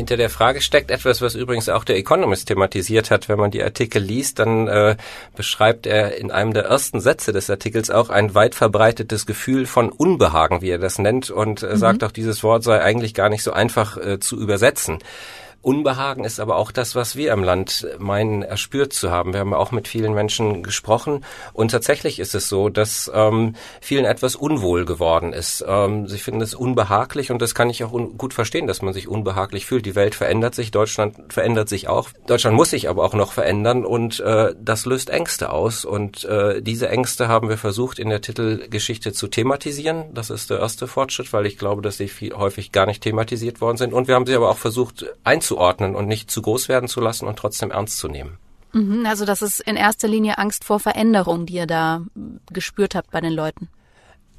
Hinter 0.00 0.16
der 0.16 0.30
Frage 0.30 0.62
steckt 0.62 0.90
etwas, 0.90 1.20
was 1.20 1.34
übrigens 1.34 1.68
auch 1.68 1.84
der 1.84 1.98
Economist 1.98 2.48
thematisiert 2.48 3.10
hat. 3.10 3.28
Wenn 3.28 3.38
man 3.38 3.50
die 3.50 3.62
Artikel 3.62 4.00
liest, 4.00 4.38
dann 4.38 4.66
äh, 4.66 4.96
beschreibt 5.36 5.86
er 5.86 6.16
in 6.16 6.30
einem 6.30 6.54
der 6.54 6.64
ersten 6.64 7.02
Sätze 7.02 7.34
des 7.34 7.50
Artikels 7.50 7.90
auch 7.90 8.08
ein 8.08 8.34
weit 8.34 8.54
verbreitetes 8.54 9.26
Gefühl 9.26 9.66
von 9.66 9.90
Unbehagen, 9.90 10.62
wie 10.62 10.70
er 10.70 10.78
das 10.78 10.98
nennt, 10.98 11.28
und 11.28 11.62
äh, 11.62 11.74
mhm. 11.74 11.76
sagt 11.76 12.02
auch, 12.02 12.12
dieses 12.12 12.42
Wort 12.42 12.64
sei 12.64 12.80
eigentlich 12.80 13.12
gar 13.12 13.28
nicht 13.28 13.42
so 13.42 13.52
einfach 13.52 13.98
äh, 13.98 14.18
zu 14.18 14.40
übersetzen. 14.40 15.00
Unbehagen 15.62 16.24
ist 16.24 16.40
aber 16.40 16.56
auch 16.56 16.72
das, 16.72 16.94
was 16.94 17.16
wir 17.16 17.34
im 17.34 17.44
Land 17.44 17.86
meinen, 17.98 18.42
erspürt 18.42 18.94
zu 18.94 19.10
haben. 19.10 19.34
Wir 19.34 19.40
haben 19.40 19.52
auch 19.52 19.72
mit 19.72 19.88
vielen 19.88 20.14
Menschen 20.14 20.62
gesprochen 20.62 21.22
und 21.52 21.70
tatsächlich 21.70 22.18
ist 22.18 22.34
es 22.34 22.48
so, 22.48 22.70
dass 22.70 23.10
ähm, 23.14 23.54
vielen 23.82 24.06
etwas 24.06 24.36
unwohl 24.36 24.86
geworden 24.86 25.34
ist. 25.34 25.62
Ähm, 25.68 26.08
sie 26.08 26.16
finden 26.16 26.40
es 26.40 26.54
unbehaglich 26.54 27.30
und 27.30 27.42
das 27.42 27.54
kann 27.54 27.68
ich 27.68 27.84
auch 27.84 27.92
gut 28.16 28.32
verstehen, 28.32 28.66
dass 28.66 28.80
man 28.80 28.94
sich 28.94 29.06
unbehaglich 29.06 29.66
fühlt. 29.66 29.84
Die 29.84 29.94
Welt 29.94 30.14
verändert 30.14 30.54
sich, 30.54 30.70
Deutschland 30.70 31.30
verändert 31.30 31.68
sich 31.68 31.88
auch. 31.88 32.08
Deutschland 32.26 32.56
muss 32.56 32.70
sich 32.70 32.88
aber 32.88 33.04
auch 33.04 33.14
noch 33.14 33.32
verändern 33.32 33.84
und 33.84 34.18
äh, 34.20 34.54
das 34.58 34.86
löst 34.86 35.10
Ängste 35.10 35.52
aus 35.52 35.84
und 35.84 36.24
äh, 36.24 36.62
diese 36.62 36.88
Ängste 36.88 37.28
haben 37.28 37.50
wir 37.50 37.58
versucht 37.58 37.98
in 37.98 38.08
der 38.08 38.22
Titelgeschichte 38.22 39.12
zu 39.12 39.28
thematisieren. 39.28 40.04
Das 40.14 40.30
ist 40.30 40.48
der 40.48 40.60
erste 40.60 40.86
Fortschritt, 40.86 41.34
weil 41.34 41.44
ich 41.44 41.58
glaube, 41.58 41.82
dass 41.82 41.98
sie 41.98 42.08
viel, 42.08 42.32
häufig 42.32 42.72
gar 42.72 42.86
nicht 42.86 43.02
thematisiert 43.02 43.60
worden 43.60 43.76
sind 43.76 43.92
und 43.92 44.08
wir 44.08 44.14
haben 44.14 44.24
sie 44.24 44.34
aber 44.34 44.48
auch 44.48 44.56
versucht 44.56 45.04
einzubauen 45.22 45.49
einzuordnen 45.50 45.94
und 45.94 46.06
nicht 46.06 46.30
zu 46.30 46.42
groß 46.42 46.68
werden 46.68 46.88
zu 46.88 47.00
lassen 47.00 47.26
und 47.26 47.38
trotzdem 47.38 47.70
ernst 47.70 47.98
zu 47.98 48.08
nehmen. 48.08 48.38
Mhm, 48.72 49.04
also 49.06 49.24
das 49.24 49.42
ist 49.42 49.60
in 49.60 49.76
erster 49.76 50.08
Linie 50.08 50.38
Angst 50.38 50.64
vor 50.64 50.78
Veränderung, 50.78 51.46
die 51.46 51.54
ihr 51.54 51.66
da 51.66 52.02
gespürt 52.52 52.94
habt 52.94 53.10
bei 53.10 53.20
den 53.20 53.32
Leuten. 53.32 53.68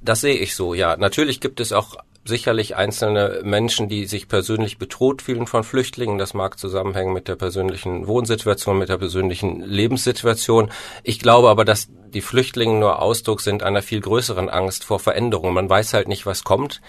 Das 0.02 0.22
sehe 0.22 0.38
ich 0.38 0.56
so, 0.56 0.74
ja. 0.74 0.96
Natürlich 0.98 1.42
gibt 1.42 1.60
es 1.60 1.74
auch 1.74 1.96
sicherlich 2.24 2.76
einzelne 2.76 3.42
Menschen, 3.44 3.90
die 3.90 4.06
sich 4.06 4.28
persönlich 4.28 4.78
bedroht 4.78 5.22
fühlen 5.22 5.48
von 5.48 5.64
Flüchtlingen. 5.64 6.18
Das 6.18 6.34
mag 6.34 6.58
zusammenhängen 6.58 7.14
mit 7.14 7.28
der 7.28 7.36
persönlichen 7.36 8.08
Wohnsituation, 8.08 8.78
mit 8.78 8.90
der 8.90 8.98
persönlichen 8.98 9.62
Lebenssituation. 9.62 10.72
Ich 11.04 11.20
glaube 11.20 11.50
aber, 11.50 11.66
dass 11.66 11.90
die 12.14 12.22
Flüchtlinge 12.22 12.80
nur 12.80 13.02
Ausdruck 13.02 13.42
sind 13.42 13.64
einer 13.64 13.82
viel 13.82 14.02
größeren 14.02 14.50
Angst 14.50 14.84
vor 14.84 15.00
Veränderung. 15.00 15.54
Man 15.54 15.70
weiß 15.70 15.94
halt 15.94 16.08
nicht, 16.08 16.26
was 16.26 16.44
kommt 16.44 16.82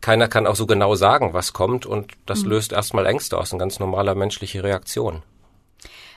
keiner 0.00 0.28
kann 0.28 0.46
auch 0.46 0.56
so 0.56 0.66
genau 0.66 0.94
sagen, 0.94 1.34
was 1.34 1.52
kommt 1.52 1.86
und 1.86 2.12
das 2.26 2.42
mhm. 2.42 2.50
löst 2.50 2.72
erstmal 2.72 3.06
Ängste 3.06 3.38
aus, 3.38 3.52
eine 3.52 3.60
ganz 3.60 3.78
normaler 3.78 4.14
menschliche 4.14 4.62
Reaktion. 4.62 5.22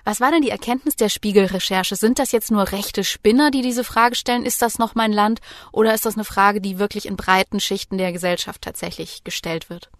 Was 0.04 0.20
war 0.20 0.32
denn 0.32 0.42
die 0.42 0.50
Erkenntnis 0.50 0.96
der 0.96 1.10
Spiegelrecherche? 1.10 1.96
Sind 1.96 2.18
das 2.18 2.32
jetzt 2.32 2.50
nur 2.50 2.72
rechte 2.72 3.04
Spinner, 3.04 3.52
die 3.52 3.62
diese 3.62 3.84
Frage 3.84 4.16
stellen, 4.16 4.46
ist 4.46 4.62
das 4.62 4.80
noch 4.80 4.96
mein 4.96 5.12
Land? 5.12 5.42
Oder 5.72 5.94
ist 5.94 6.06
das 6.06 6.16
eine 6.16 6.26
Frage, 6.26 6.60
die 6.60 6.80
wirklich 6.80 7.06
in 7.06 7.18
breiten 7.18 7.60
Schichten 7.60 7.98
der 7.98 8.12
Gesellschaft 8.12 8.64
tatsächlich 8.64 9.24
gestellt 9.24 9.70
wird? 9.70 9.92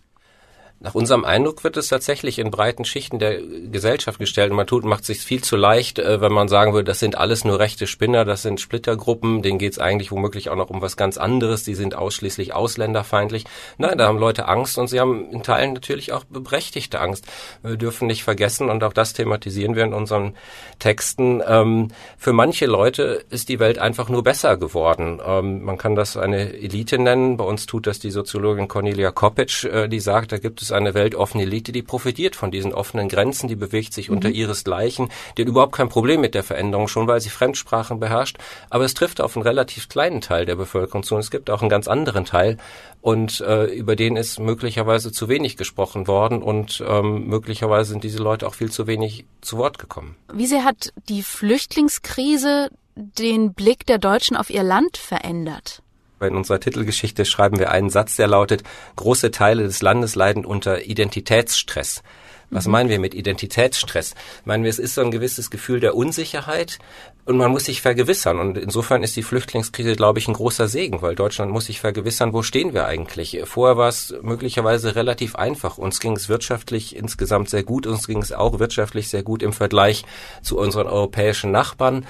Nach 0.84 0.96
unserem 0.96 1.26
Eindruck 1.26 1.64
wird 1.64 1.78
es 1.78 1.90
tatsächlich 1.90 2.40
in 2.40 2.50
breiten 2.50 2.86
Schichten 2.86 3.20
der 3.20 3.40
Gesellschaft 3.40 4.18
gestellt. 4.18 4.50
Und 4.50 4.58
man 4.58 4.66
tut, 4.66 4.84
macht 4.84 5.06
sich 5.06 5.20
viel 5.20 5.44
zu 5.44 5.56
leicht, 5.56 6.00
äh, 6.00 6.22
wenn 6.22 6.34
man 6.34 6.48
sagen 6.48 6.74
würde, 6.74 6.86
das 6.86 6.98
sind 6.98 7.16
alles 7.16 7.46
nur 7.46 7.60
rechte 7.60 7.86
Spinner, 7.86 8.26
das 8.26 8.42
sind 8.42 8.60
Splittergruppen, 8.60 9.44
denen 9.44 9.60
geht 9.60 9.74
es 9.74 9.80
eigentlich 9.80 10.12
womöglich 10.12 10.50
auch 10.50 10.56
noch 10.56 10.72
um 10.72 10.82
was 10.82 10.98
ganz 10.98 11.20
anderes, 11.20 11.64
die 11.64 11.76
sind 11.76 11.94
ausschließlich 11.94 12.56
ausländerfeindlich. 12.56 13.46
Nein, 13.78 14.00
da 14.00 14.08
haben 14.08 14.18
Leute 14.18 14.48
Angst 14.48 14.80
und 14.80 14.88
sie 14.88 15.00
haben 15.00 15.30
in 15.30 15.44
Teilen 15.44 15.74
natürlich 15.74 16.14
auch 16.14 16.24
berechtigte 16.24 17.00
Angst. 17.00 17.28
Wir 17.62 17.78
dürfen 17.78 18.08
nicht 18.08 18.24
vergessen, 18.24 18.72
und 18.72 18.84
auch 18.84 18.94
das 18.94 19.14
thematisieren 19.14 19.76
wir 19.76 19.84
in 19.84 19.94
unseren 19.94 20.34
Texten, 20.80 21.44
ähm, 21.48 21.90
für 22.18 22.34
manche 22.34 22.66
Leute 22.66 23.24
ist 23.30 23.50
die 23.50 23.60
Welt 23.60 23.78
einfach 23.78 24.10
nur 24.10 24.24
besser 24.24 24.58
geworden. 24.58 25.22
Ähm, 25.24 25.64
man 25.64 25.78
kann 25.78 25.96
das 25.96 26.18
eine 26.18 26.54
Elite 26.54 26.98
nennen. 26.98 27.38
Bei 27.38 27.44
uns 27.44 27.68
tut 27.68 27.86
das 27.86 28.00
die 28.00 28.10
Soziologin 28.10 28.68
Cornelia 28.68 29.12
Kopic, 29.12 29.68
äh, 29.68 29.88
die 29.88 30.00
sagt, 30.00 30.32
da 30.32 30.40
gibt 30.40 30.62
es 30.64 30.71
eine 30.74 30.94
weltoffene 30.94 31.44
Elite, 31.44 31.72
die 31.72 31.82
profitiert 31.82 32.36
von 32.36 32.52
diesen 32.52 32.74
offenen 32.74 33.10
Grenzen, 33.10 33.48
die 33.48 33.56
bewegt 33.56 33.94
sich 33.94 34.10
mhm. 34.10 34.16
unter 34.16 34.30
ihresgleichen, 34.30 35.10
die 35.38 35.44
hat 35.44 35.50
überhaupt 35.50 35.76
kein 35.76 35.90
Problem 35.90 36.22
mit 36.22 36.36
der 36.36 36.44
Veränderung, 36.44 36.88
schon 36.88 37.08
weil 37.08 37.22
sie 37.22 37.30
Fremdsprachen 37.30 38.00
beherrscht. 38.00 38.38
Aber 38.70 38.86
es 38.86 38.94
trifft 38.94 39.22
auf 39.22 39.36
einen 39.36 39.44
relativ 39.44 39.90
kleinen 39.90 40.22
Teil 40.22 40.46
der 40.46 40.56
Bevölkerung 40.56 41.04
zu 41.04 41.16
und 41.16 41.22
es 41.22 41.32
gibt 41.32 41.50
auch 41.50 41.62
einen 41.62 41.70
ganz 41.70 41.88
anderen 41.88 42.26
Teil 42.26 42.58
und 43.02 43.42
äh, 43.42 43.66
über 43.66 43.96
den 43.96 44.16
ist 44.16 44.40
möglicherweise 44.40 45.12
zu 45.12 45.28
wenig 45.28 45.58
gesprochen 45.58 46.08
worden 46.08 46.42
und 46.42 46.84
ähm, 46.88 47.28
möglicherweise 47.28 47.92
sind 47.92 48.04
diese 48.04 48.20
Leute 48.20 48.48
auch 48.48 48.54
viel 48.54 48.72
zu 48.72 48.88
wenig 48.88 49.26
zu 49.42 49.58
Wort 49.58 49.80
gekommen. 49.80 50.16
Wie 50.32 50.46
sehr 50.46 50.64
hat 50.64 50.94
die 51.10 51.24
Flüchtlingskrise 51.24 52.70
den 52.96 53.54
Blick 53.54 53.86
der 53.86 53.98
Deutschen 53.98 54.38
auf 54.38 54.50
ihr 54.50 54.64
Land 54.64 54.98
verändert? 54.98 55.82
In 56.28 56.36
unserer 56.36 56.60
Titelgeschichte 56.60 57.26
schreiben 57.26 57.60
wir 57.60 57.72
einen 57.72 57.90
Satz, 57.90 58.16
der 58.16 58.28
lautet, 58.28 58.64
große 58.96 59.32
Teile 59.32 59.64
des 59.64 59.82
Landes 59.82 60.16
leiden 60.16 60.46
unter 60.46 60.86
Identitätsstress. 60.86 62.04
Was 62.52 62.66
mhm. 62.66 62.72
meinen 62.72 62.90
wir 62.90 63.00
mit 63.00 63.16
Identitätsstress? 63.16 64.14
Meinen 64.46 64.64
wir, 64.64 64.70
es 64.70 64.80
ist 64.80 64.96
so 64.96 65.02
ein 65.02 65.12
gewisses 65.12 65.50
Gefühl 65.50 65.80
der 65.80 65.96
Unsicherheit 65.96 66.80
und 67.26 67.38
man 67.38 67.52
muss 67.52 67.66
sich 67.66 67.82
vergewissern. 67.82 68.40
Und 68.40 68.58
insofern 68.58 69.04
ist 69.04 69.16
die 69.16 69.24
Flüchtlingskrise, 69.24 69.96
glaube 69.96 70.20
ich, 70.20 70.28
ein 70.28 70.34
großer 70.34 70.68
Segen, 70.68 71.02
weil 71.02 71.16
Deutschland 71.16 71.52
muss 71.52 71.68
sich 71.68 71.80
vergewissern, 71.80 72.34
wo 72.34 72.44
stehen 72.44 72.74
wir 72.74 72.86
eigentlich? 72.86 73.40
Vorher 73.46 73.78
war 73.78 73.88
es 73.88 74.14
möglicherweise 74.22 74.96
relativ 74.96 75.36
einfach. 75.36 75.78
Uns 75.78 76.00
ging 76.00 76.16
es 76.16 76.30
wirtschaftlich 76.30 76.96
insgesamt 76.96 77.50
sehr 77.50 77.64
gut. 77.64 77.88
Uns 77.88 78.08
ging 78.08 78.22
es 78.22 78.34
auch 78.34 78.60
wirtschaftlich 78.60 79.10
sehr 79.10 79.24
gut 79.24 79.44
im 79.44 79.54
Vergleich 79.54 80.04
zu 80.42 80.58
unseren 80.58 80.88
europäischen 80.88 81.52
Nachbarn 81.52 82.06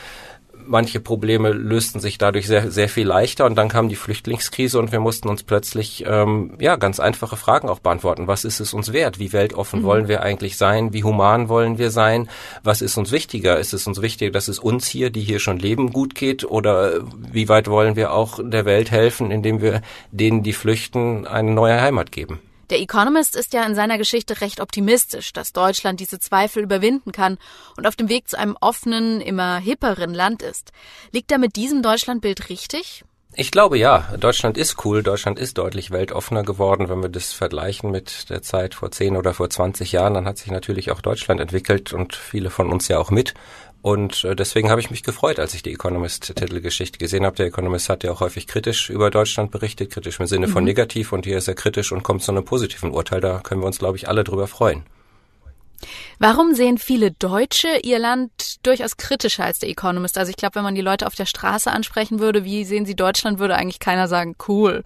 manche 0.65 0.99
Probleme 0.99 1.51
lösten 1.51 1.99
sich 1.99 2.17
dadurch 2.17 2.47
sehr, 2.47 2.71
sehr 2.71 2.89
viel 2.89 3.07
leichter 3.07 3.45
und 3.45 3.55
dann 3.55 3.69
kam 3.69 3.89
die 3.89 3.95
Flüchtlingskrise 3.95 4.79
und 4.79 4.91
wir 4.91 4.99
mussten 4.99 5.29
uns 5.29 5.43
plötzlich 5.43 6.05
ähm, 6.07 6.53
ja 6.59 6.75
ganz 6.75 6.99
einfache 6.99 7.37
Fragen 7.37 7.69
auch 7.69 7.79
beantworten. 7.79 8.27
Was 8.27 8.43
ist 8.43 8.59
es 8.59 8.73
uns 8.73 8.93
wert? 8.93 9.19
Wie 9.19 9.33
weltoffen 9.33 9.81
mhm. 9.81 9.85
wollen 9.85 10.07
wir 10.07 10.21
eigentlich 10.21 10.57
sein? 10.57 10.93
Wie 10.93 11.03
human 11.03 11.49
wollen 11.49 11.77
wir 11.77 11.91
sein? 11.91 12.29
Was 12.63 12.81
ist 12.81 12.97
uns 12.97 13.11
wichtiger? 13.11 13.57
Ist 13.59 13.73
es 13.73 13.87
uns 13.87 14.01
wichtiger, 14.01 14.31
dass 14.31 14.47
es 14.47 14.59
uns 14.59 14.87
hier, 14.87 15.09
die 15.09 15.21
hier 15.21 15.39
schon 15.39 15.57
leben, 15.57 15.91
gut 15.91 16.15
geht? 16.15 16.43
Oder 16.43 17.01
wie 17.31 17.49
weit 17.49 17.67
wollen 17.67 17.95
wir 17.95 18.13
auch 18.13 18.39
der 18.43 18.65
Welt 18.65 18.91
helfen, 18.91 19.31
indem 19.31 19.61
wir 19.61 19.81
denen, 20.11 20.43
die 20.43 20.53
flüchten, 20.53 21.27
eine 21.27 21.51
neue 21.51 21.81
Heimat 21.81 22.11
geben? 22.11 22.39
Der 22.71 22.79
Economist 22.79 23.35
ist 23.35 23.51
ja 23.51 23.65
in 23.65 23.75
seiner 23.75 23.97
Geschichte 23.97 24.39
recht 24.39 24.61
optimistisch, 24.61 25.33
dass 25.33 25.51
Deutschland 25.51 25.99
diese 25.99 26.19
Zweifel 26.19 26.63
überwinden 26.63 27.11
kann 27.11 27.37
und 27.75 27.85
auf 27.85 27.97
dem 27.97 28.07
Weg 28.07 28.29
zu 28.29 28.39
einem 28.39 28.57
offenen, 28.61 29.19
immer 29.19 29.57
hipperen 29.57 30.13
Land 30.13 30.41
ist. 30.41 30.71
Liegt 31.11 31.33
er 31.33 31.37
mit 31.37 31.57
diesem 31.57 31.83
Deutschlandbild 31.83 32.49
richtig? 32.49 33.03
Ich 33.33 33.51
glaube 33.51 33.77
ja, 33.77 34.13
Deutschland 34.17 34.57
ist 34.57 34.85
cool, 34.85 35.03
Deutschland 35.03 35.37
ist 35.37 35.57
deutlich 35.57 35.91
weltoffener 35.91 36.43
geworden. 36.43 36.87
Wenn 36.87 37.01
wir 37.01 37.09
das 37.09 37.33
vergleichen 37.33 37.91
mit 37.91 38.29
der 38.29 38.41
Zeit 38.41 38.73
vor 38.73 38.89
10 38.89 39.17
oder 39.17 39.33
vor 39.33 39.49
20 39.49 39.91
Jahren, 39.91 40.13
dann 40.13 40.25
hat 40.25 40.37
sich 40.37 40.51
natürlich 40.51 40.91
auch 40.91 41.01
Deutschland 41.01 41.41
entwickelt 41.41 41.91
und 41.91 42.15
viele 42.15 42.49
von 42.49 42.69
uns 42.69 42.87
ja 42.87 42.99
auch 42.99 43.09
mit. 43.09 43.33
Und 43.81 44.23
äh, 44.23 44.35
deswegen 44.35 44.69
habe 44.69 44.79
ich 44.79 44.91
mich 44.91 45.01
gefreut, 45.03 45.39
als 45.39 45.53
ich 45.53 45.63
die 45.63 45.73
Economist-Titelgeschichte 45.73 46.99
gesehen 46.99 47.25
habe. 47.25 47.35
Der 47.35 47.47
Economist 47.47 47.89
hat 47.89 48.03
ja 48.03 48.11
auch 48.11 48.19
häufig 48.19 48.47
kritisch 48.47 48.89
über 48.89 49.09
Deutschland 49.09 49.49
berichtet, 49.49 49.91
kritisch 49.91 50.19
im 50.19 50.27
Sinne 50.27 50.47
von 50.47 50.63
mhm. 50.63 50.67
negativ 50.67 51.11
und 51.11 51.25
hier 51.25 51.37
ist 51.37 51.47
er 51.47 51.55
kritisch 51.55 51.91
und 51.91 52.03
kommt 52.03 52.21
zu 52.21 52.31
einem 52.31 52.45
positiven 52.45 52.91
Urteil. 52.91 53.21
Da 53.21 53.39
können 53.39 53.61
wir 53.61 53.67
uns, 53.67 53.79
glaube 53.79 53.97
ich, 53.97 54.07
alle 54.07 54.23
drüber 54.23 54.47
freuen. 54.47 54.83
Warum 56.19 56.53
sehen 56.53 56.77
viele 56.77 57.11
Deutsche 57.11 57.79
ihr 57.81 57.97
Land 57.97 58.31
durchaus 58.61 58.97
kritischer 58.97 59.45
als 59.45 59.57
der 59.57 59.69
Economist? 59.69 60.19
Also 60.19 60.29
ich 60.29 60.35
glaube, 60.35 60.55
wenn 60.55 60.63
man 60.63 60.75
die 60.75 60.81
Leute 60.81 61.07
auf 61.07 61.15
der 61.15 61.25
Straße 61.25 61.71
ansprechen 61.71 62.19
würde, 62.19 62.43
wie 62.43 62.65
sehen 62.65 62.85
sie 62.85 62.95
Deutschland, 62.95 63.39
würde 63.39 63.55
eigentlich 63.55 63.79
keiner 63.79 64.07
sagen, 64.07 64.35
cool 64.47 64.83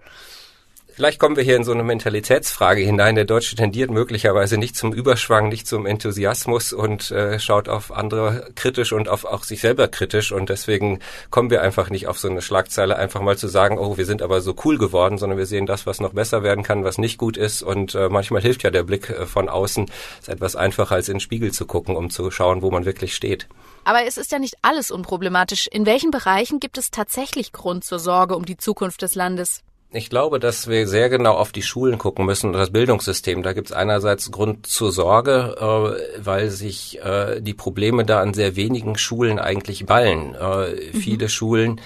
Vielleicht 0.96 1.20
kommen 1.20 1.36
wir 1.36 1.44
hier 1.44 1.56
in 1.56 1.64
so 1.64 1.72
eine 1.72 1.82
Mentalitätsfrage 1.82 2.80
hinein. 2.80 3.16
Der 3.16 3.26
Deutsche 3.26 3.54
tendiert 3.54 3.90
möglicherweise 3.90 4.56
nicht 4.56 4.76
zum 4.76 4.94
Überschwang, 4.94 5.50
nicht 5.50 5.66
zum 5.66 5.84
Enthusiasmus 5.84 6.72
und 6.72 7.10
äh, 7.10 7.38
schaut 7.38 7.68
auf 7.68 7.92
andere 7.92 8.48
kritisch 8.54 8.94
und 8.94 9.06
auf 9.06 9.26
auch 9.26 9.44
sich 9.44 9.60
selber 9.60 9.88
kritisch. 9.88 10.32
Und 10.32 10.48
deswegen 10.48 11.00
kommen 11.28 11.50
wir 11.50 11.60
einfach 11.60 11.90
nicht 11.90 12.06
auf 12.06 12.18
so 12.18 12.30
eine 12.30 12.40
Schlagzeile, 12.40 12.96
einfach 12.96 13.20
mal 13.20 13.36
zu 13.36 13.46
sagen, 13.46 13.78
oh, 13.78 13.98
wir 13.98 14.06
sind 14.06 14.22
aber 14.22 14.40
so 14.40 14.56
cool 14.64 14.78
geworden, 14.78 15.18
sondern 15.18 15.36
wir 15.36 15.44
sehen 15.44 15.66
das, 15.66 15.84
was 15.84 16.00
noch 16.00 16.14
besser 16.14 16.42
werden 16.42 16.64
kann, 16.64 16.82
was 16.82 16.96
nicht 16.96 17.18
gut 17.18 17.36
ist. 17.36 17.62
Und 17.62 17.94
äh, 17.94 18.08
manchmal 18.08 18.40
hilft 18.40 18.62
ja 18.62 18.70
der 18.70 18.82
Blick 18.82 19.10
äh, 19.10 19.26
von 19.26 19.50
außen. 19.50 19.90
Ist 20.20 20.30
etwas 20.30 20.56
einfacher, 20.56 20.94
als 20.94 21.10
in 21.10 21.16
den 21.16 21.20
Spiegel 21.20 21.52
zu 21.52 21.66
gucken, 21.66 21.94
um 21.94 22.08
zu 22.08 22.30
schauen, 22.30 22.62
wo 22.62 22.70
man 22.70 22.86
wirklich 22.86 23.14
steht. 23.14 23.48
Aber 23.84 24.06
es 24.06 24.16
ist 24.16 24.32
ja 24.32 24.38
nicht 24.38 24.54
alles 24.62 24.90
unproblematisch. 24.90 25.66
In 25.66 25.84
welchen 25.84 26.10
Bereichen 26.10 26.58
gibt 26.58 26.78
es 26.78 26.90
tatsächlich 26.90 27.52
Grund 27.52 27.84
zur 27.84 27.98
Sorge 27.98 28.34
um 28.34 28.46
die 28.46 28.56
Zukunft 28.56 29.02
des 29.02 29.14
Landes? 29.14 29.62
Ich 29.96 30.10
glaube, 30.10 30.38
dass 30.38 30.68
wir 30.68 30.86
sehr 30.86 31.08
genau 31.08 31.34
auf 31.34 31.52
die 31.52 31.62
Schulen 31.62 31.96
gucken 31.96 32.26
müssen 32.26 32.48
und 32.48 32.52
das 32.52 32.70
Bildungssystem. 32.70 33.42
Da 33.42 33.54
gibt 33.54 33.68
es 33.68 33.72
einerseits 33.72 34.30
Grund 34.30 34.66
zur 34.66 34.92
Sorge, 34.92 35.56
äh, 35.58 36.24
weil 36.24 36.50
sich 36.50 37.00
äh, 37.02 37.40
die 37.40 37.54
Probleme 37.54 38.04
da 38.04 38.20
an 38.20 38.34
sehr 38.34 38.56
wenigen 38.56 38.98
Schulen 38.98 39.38
eigentlich 39.38 39.86
ballen. 39.86 40.34
Äh, 40.34 40.72
mhm. 40.72 41.00
Viele 41.00 41.28
Schulen 41.30 41.80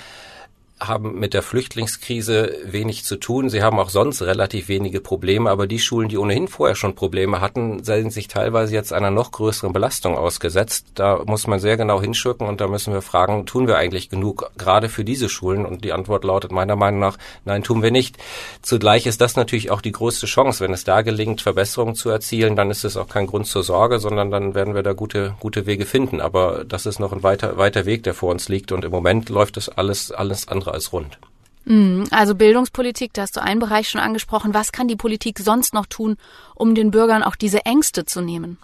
haben 0.81 1.19
mit 1.19 1.35
der 1.35 1.43
Flüchtlingskrise 1.43 2.57
wenig 2.65 3.05
zu 3.05 3.17
tun. 3.17 3.51
Sie 3.51 3.63
haben 3.63 3.79
auch 3.79 3.91
sonst 3.91 4.23
relativ 4.23 4.69
wenige 4.69 5.01
Probleme, 5.01 5.51
aber 5.51 5.67
die 5.67 5.79
Schulen, 5.79 6.09
die 6.09 6.19
ohnehin 6.19 6.49
vorher 6.49 6.75
schon 6.75 6.95
Probleme 6.95 7.41
hatten, 7.41 7.85
sind 7.85 8.13
sich 8.13 8.29
teilweise 8.29 8.75
jetzt 8.75 8.93
einer 8.93 9.11
noch 9.11 9.31
größeren 9.31 9.73
Belastung 9.73 10.17
ausgesetzt. 10.17 10.87
Da 10.95 11.23
muss 11.27 11.47
man 11.47 11.61
sehr 11.61 11.77
genau 11.77 12.01
hinschirken 12.01 12.49
und 12.49 12.61
da 12.61 12.69
müssen 12.69 12.95
wir 12.95 13.03
fragen, 13.03 13.47
tun 13.47 13.67
wir 13.67 13.77
eigentlich 13.77 14.09
genug 14.09 14.51
gerade 14.57 14.89
für 14.89 15.05
diese 15.05 15.29
Schulen? 15.29 15.67
Und 15.67 15.85
die 15.85 15.93
Antwort 15.93 16.25
lautet 16.25 16.53
meiner 16.53 16.77
Meinung 16.77 17.01
nach, 17.01 17.19
nein, 17.45 17.63
tun 17.63 17.83
wir 17.83 17.91
nicht. 17.91 18.17
Zugleich 18.63 19.07
ist 19.07 19.21
das 19.21 19.37
natürlich 19.37 19.71
auch 19.71 19.83
die 19.83 19.93
größte 19.93 20.27
Chance. 20.27 20.65
Wenn 20.65 20.73
es 20.73 20.85
da 20.85 21.03
gelingt, 21.03 21.43
Verbesserungen 21.43 21.95
zu 21.95 22.09
erzielen, 22.09 22.57
dann 22.57 22.71
ist 22.71 22.85
es 22.85 22.97
auch 22.97 23.09
kein 23.09 23.27
Grund 23.27 23.47
zur 23.47 23.63
Sorge, 23.63 23.99
sondern 23.99 24.31
dann 24.31 24.55
werden 24.55 24.75
wir 24.75 24.83
da 24.83 24.93
gute, 24.93 25.35
gute 25.41 25.67
Wege 25.67 25.85
finden. 25.85 26.21
Aber 26.21 26.65
das 26.65 26.87
ist 26.87 26.99
noch 26.99 27.13
ein 27.13 27.23
weiter, 27.23 27.59
weiter 27.59 27.85
Weg, 27.85 28.03
der 28.05 28.15
vor 28.15 28.31
uns 28.31 28.49
liegt 28.49 28.73
und 28.73 28.85
im 28.85 28.91
Moment 28.91 29.29
läuft 29.29 29.57
es 29.57 29.69
alles, 29.69 30.11
alles 30.11 30.49
andere 30.49 30.70
andere 30.71 30.75
als 30.75 30.93
rund. 30.93 31.19
Mm, 31.65 32.05
also 32.11 32.35
Bildungspolitik, 32.35 33.13
da 33.13 33.23
hast 33.23 33.37
du 33.37 33.43
einen 33.43 33.61
Bereich 33.61 33.89
schon 33.89 34.01
angesprochen. 34.01 34.55
Was 34.55 34.73
kann 34.73 34.89
die 34.89 34.97
Politik 34.97 35.39
sonst 35.39 35.75
noch 35.75 35.87
tun, 35.87 36.17
um 36.55 36.75
den 36.75 36.91
Bürgern 36.91 37.23
auch 37.23 37.37
diese 37.37 37.67
Ängste 37.67 38.05
zu 38.05 38.21
nehmen? 38.21 38.59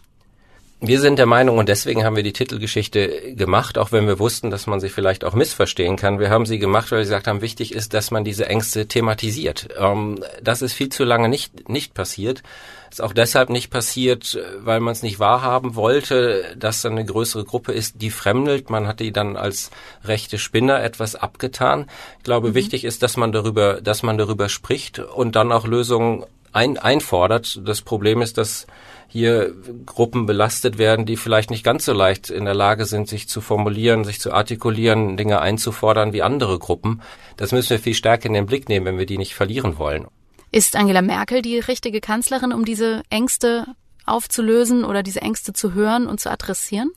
Wir 0.81 1.01
sind 1.01 1.19
der 1.19 1.25
Meinung, 1.25 1.57
und 1.57 1.71
deswegen 1.71 2.05
haben 2.05 2.17
wir 2.17 2.23
die 2.23 2.35
Titelgeschichte 2.35 3.35
gemacht, 3.35 3.79
auch 3.79 3.93
wenn 3.93 4.07
wir 4.07 4.19
wussten, 4.19 4.51
dass 4.51 4.67
man 4.67 4.79
sie 4.79 4.91
vielleicht 4.91 5.25
auch 5.25 5.33
missverstehen 5.33 5.97
kann. 5.97 6.19
Wir 6.19 6.29
haben 6.29 6.45
sie 6.45 6.59
gemacht, 6.59 6.91
weil 6.91 6.99
wir 6.99 7.05
gesagt 7.05 7.27
haben, 7.27 7.41
wichtig 7.41 7.75
ist, 7.75 7.95
dass 7.95 8.11
man 8.11 8.25
diese 8.25 8.47
Ängste 8.47 8.87
thematisiert. 8.87 9.69
Ähm, 9.79 10.23
das 10.43 10.61
ist 10.61 10.75
viel 10.75 10.91
zu 10.91 11.05
lange 11.05 11.31
nicht, 11.31 11.71
nicht 11.71 11.95
passiert. 11.95 12.43
Ist 12.91 13.01
auch 13.01 13.15
deshalb 13.15 13.49
nicht 13.49 13.71
passiert, 13.71 14.39
weil 14.59 14.81
man 14.81 14.93
es 14.93 15.03
nicht 15.03 15.19
wahrhaben 15.19 15.77
wollte, 15.77 16.55
dass 16.59 16.83
da 16.83 16.91
eine 16.91 17.07
größere 17.07 17.45
Gruppe 17.45 17.73
ist, 17.73 18.03
die 18.03 18.11
fremdelt. 18.11 18.69
Man 18.69 18.87
hat 18.87 19.01
die 19.01 19.13
dann 19.13 19.39
als 19.39 19.71
rechte 20.05 20.39
Spinner 20.39 20.83
etwas 20.83 21.15
abgetan. 21.15 21.87
Ich 22.19 22.25
glaube, 22.25 22.51
mhm. 22.51 22.55
wichtig 22.55 22.85
ist, 22.85 23.03
dass 23.03 23.17
man 23.17 23.33
darüber, 23.33 23.81
dass 23.81 24.03
man 24.03 24.19
darüber 24.19 24.51
spricht 24.51 24.99
und 24.99 25.37
dann 25.37 25.53
auch 25.53 25.67
Lösungen 25.67 26.27
ein, 26.53 26.77
einfordert. 26.77 27.61
Das 27.65 27.81
Problem 27.81 28.21
ist, 28.21 28.37
dass 28.37 28.67
hier 29.09 29.55
Gruppen 29.85 30.27
belastet 30.27 30.79
werden, 30.79 31.07
die 31.07 31.17
vielleicht 31.17 31.51
nicht 31.51 31.65
ganz 31.65 31.85
so 31.85 31.93
leicht 31.93 32.31
in 32.31 32.45
der 32.45 32.55
Lage 32.55 32.85
sind, 32.85 33.09
sich 33.09 33.29
zu 33.29 33.41
formulieren, 33.41 34.05
sich 34.05 34.21
zu 34.21 34.33
artikulieren, 34.33 35.17
Dinge 35.17 35.41
einzufordern 35.41 36.13
wie 36.13 36.23
andere 36.23 36.59
Gruppen. 36.59 37.01
Das 37.37 37.53
müssen 37.53 37.71
wir 37.71 37.79
viel 37.79 37.95
stärker 37.95 38.27
in 38.27 38.35
den 38.35 38.47
Blick 38.47 38.69
nehmen, 38.69 38.87
wenn 38.87 38.99
wir 38.99 39.07
die 39.07 39.19
nicht 39.19 39.35
verlieren 39.35 39.79
wollen. 39.79 40.07
Ist 40.53 40.77
Angela 40.77 41.03
Merkel 41.03 41.43
die 41.43 41.59
richtige 41.59 42.01
Kanzlerin, 42.01 42.53
um 42.53 42.65
diese 42.65 43.03
Ängste 43.11 43.67
aufzulösen 44.07 44.85
oder 44.85 45.03
diese 45.03 45.21
Ängste 45.21 45.53
zu 45.53 45.75
hören 45.75 46.07
und 46.07 46.21
zu 46.21 46.31
adressieren? 46.31 46.91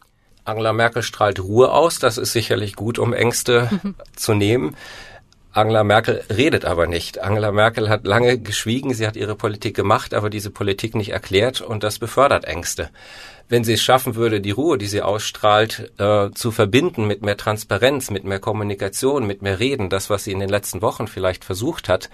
Angela 0.45 0.73
Merkel 0.73 1.03
strahlt 1.03 1.39
Ruhe 1.39 1.71
aus. 1.71 1.99
Das 1.99 2.17
ist 2.17 2.33
sicherlich 2.33 2.75
gut, 2.75 2.99
um 2.99 3.13
Ängste 3.13 3.69
zu 4.15 4.33
nehmen. 4.33 4.75
Angela 5.59 5.83
Merkel 5.83 6.23
redet 6.29 6.63
aber 6.63 6.87
nicht. 6.87 7.19
Angela 7.19 7.51
Merkel 7.51 7.89
hat 7.89 8.05
lange 8.05 8.39
geschwiegen, 8.39 8.93
sie 8.93 9.05
hat 9.05 9.17
ihre 9.17 9.35
Politik 9.35 9.75
gemacht, 9.75 10.13
aber 10.13 10.29
diese 10.29 10.51
Politik 10.51 10.95
nicht 10.95 11.09
erklärt 11.09 11.59
und 11.59 11.83
das 11.83 11.99
befördert 11.99 12.45
Ängste. 12.45 12.89
Wenn 13.49 13.65
sie 13.65 13.73
es 13.73 13.81
schaffen 13.81 14.15
würde, 14.15 14.39
die 14.39 14.51
Ruhe, 14.51 14.77
die 14.77 14.85
sie 14.85 15.01
ausstrahlt, 15.01 15.91
äh, 15.97 16.29
zu 16.31 16.51
verbinden 16.51 17.07
mit 17.07 17.23
mehr 17.23 17.35
Transparenz, 17.35 18.09
mit 18.09 18.23
mehr 18.23 18.39
Kommunikation, 18.39 19.27
mit 19.27 19.41
mehr 19.41 19.59
Reden, 19.59 19.89
das, 19.89 20.09
was 20.09 20.23
sie 20.23 20.31
in 20.31 20.39
den 20.39 20.49
letzten 20.49 20.81
Wochen 20.81 21.07
vielleicht 21.07 21.43
versucht 21.43 21.89
hat, 21.89 22.09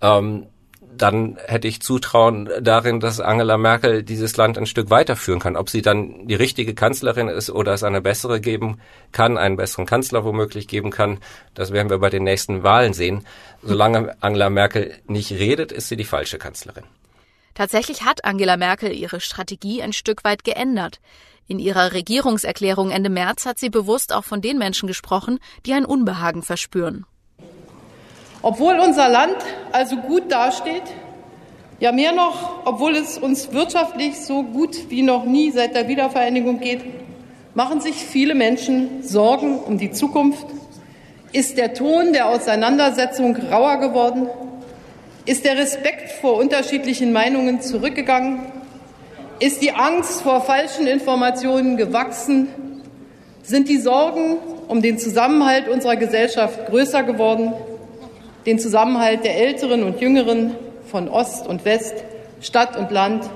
ähm, 0.00 0.46
dann 0.96 1.38
hätte 1.46 1.68
ich 1.68 1.80
Zutrauen 1.80 2.48
darin, 2.60 3.00
dass 3.00 3.20
Angela 3.20 3.58
Merkel 3.58 4.02
dieses 4.02 4.36
Land 4.36 4.58
ein 4.58 4.66
Stück 4.66 4.90
weiterführen 4.90 5.40
kann. 5.40 5.56
Ob 5.56 5.70
sie 5.70 5.82
dann 5.82 6.26
die 6.26 6.34
richtige 6.34 6.74
Kanzlerin 6.74 7.28
ist 7.28 7.50
oder 7.50 7.72
es 7.72 7.82
eine 7.82 8.00
bessere 8.00 8.40
geben 8.40 8.80
kann, 9.12 9.38
einen 9.38 9.56
besseren 9.56 9.86
Kanzler 9.86 10.24
womöglich 10.24 10.68
geben 10.68 10.90
kann, 10.90 11.18
das 11.54 11.72
werden 11.72 11.90
wir 11.90 11.98
bei 11.98 12.10
den 12.10 12.24
nächsten 12.24 12.62
Wahlen 12.62 12.92
sehen. 12.92 13.26
Solange 13.62 14.16
Angela 14.20 14.50
Merkel 14.50 14.94
nicht 15.06 15.32
redet, 15.32 15.72
ist 15.72 15.88
sie 15.88 15.96
die 15.96 16.04
falsche 16.04 16.38
Kanzlerin. 16.38 16.84
Tatsächlich 17.54 18.02
hat 18.02 18.24
Angela 18.24 18.56
Merkel 18.56 18.92
ihre 18.92 19.20
Strategie 19.20 19.82
ein 19.82 19.94
Stück 19.94 20.24
weit 20.24 20.44
geändert. 20.44 21.00
In 21.48 21.58
ihrer 21.58 21.92
Regierungserklärung 21.92 22.90
Ende 22.90 23.08
März 23.08 23.46
hat 23.46 23.58
sie 23.58 23.70
bewusst 23.70 24.12
auch 24.12 24.24
von 24.24 24.40
den 24.40 24.58
Menschen 24.58 24.86
gesprochen, 24.86 25.38
die 25.64 25.72
ein 25.72 25.84
Unbehagen 25.84 26.42
verspüren. 26.42 27.06
Obwohl 28.46 28.78
unser 28.78 29.08
Land 29.08 29.38
also 29.72 29.96
gut 29.96 30.30
dasteht, 30.30 30.84
ja 31.80 31.90
mehr 31.90 32.12
noch, 32.12 32.64
obwohl 32.64 32.94
es 32.94 33.18
uns 33.18 33.52
wirtschaftlich 33.52 34.20
so 34.20 34.44
gut 34.44 34.88
wie 34.88 35.02
noch 35.02 35.24
nie 35.24 35.50
seit 35.50 35.74
der 35.74 35.88
Wiedervereinigung 35.88 36.60
geht, 36.60 36.84
machen 37.54 37.80
sich 37.80 37.96
viele 37.96 38.36
Menschen 38.36 39.02
Sorgen 39.02 39.58
um 39.58 39.78
die 39.78 39.90
Zukunft. 39.90 40.46
Ist 41.32 41.58
der 41.58 41.74
Ton 41.74 42.12
der 42.12 42.28
Auseinandersetzung 42.28 43.34
rauer 43.50 43.78
geworden? 43.78 44.28
Ist 45.24 45.44
der 45.44 45.58
Respekt 45.58 46.12
vor 46.12 46.36
unterschiedlichen 46.36 47.12
Meinungen 47.12 47.60
zurückgegangen? 47.60 48.46
Ist 49.40 49.60
die 49.60 49.72
Angst 49.72 50.22
vor 50.22 50.40
falschen 50.40 50.86
Informationen 50.86 51.76
gewachsen? 51.76 52.46
Sind 53.42 53.68
die 53.68 53.78
Sorgen 53.78 54.36
um 54.68 54.82
den 54.82 55.00
Zusammenhalt 55.00 55.68
unserer 55.68 55.96
Gesellschaft 55.96 56.66
größer 56.66 57.02
geworden? 57.02 57.52
Den 58.46 58.58
Zusammenhalt 58.58 59.24
der 59.24 59.36
Älteren 59.36 59.82
und 59.82 60.00
Jüngeren 60.00 60.54
von 60.86 61.08
Ost 61.08 61.46
und 61.46 61.64
West, 61.64 61.94
Stadt 62.40 62.76
und 62.76 62.90
Land, 62.90 63.28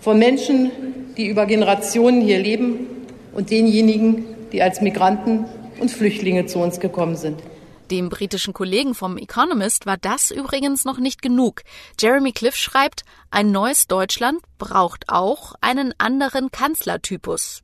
von 0.00 0.18
Menschen, 0.18 0.70
die 1.16 1.26
über 1.26 1.46
Generationen 1.46 2.20
hier 2.20 2.38
leben 2.38 2.86
und 3.32 3.50
denjenigen, 3.50 4.24
die 4.52 4.62
als 4.62 4.80
Migranten 4.80 5.44
und 5.80 5.90
Flüchtlinge 5.90 6.46
zu 6.46 6.58
uns 6.58 6.80
gekommen 6.80 7.16
sind. 7.16 7.42
Dem 7.90 8.10
britischen 8.10 8.52
Kollegen 8.52 8.94
vom 8.94 9.16
Economist 9.16 9.86
war 9.86 9.96
das 9.96 10.30
übrigens 10.30 10.84
noch 10.84 10.98
nicht 10.98 11.22
genug. 11.22 11.62
Jeremy 11.98 12.32
Cliff 12.32 12.54
schreibt, 12.54 13.02
ein 13.30 13.50
neues 13.50 13.86
Deutschland 13.86 14.40
braucht 14.58 15.04
auch 15.08 15.54
einen 15.60 15.94
anderen 15.98 16.50
Kanzlertypus. 16.50 17.62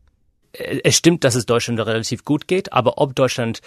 Es 0.53 0.97
stimmt, 0.97 1.25
dass 1.25 1.35
es 1.35 1.47
Deutschland 1.47 1.81
relativ 1.81 2.25
gut 2.25 2.49
geht, 2.49 2.73
aber 2.73 2.99
ob 2.99 3.15
Deutschland 3.15 3.61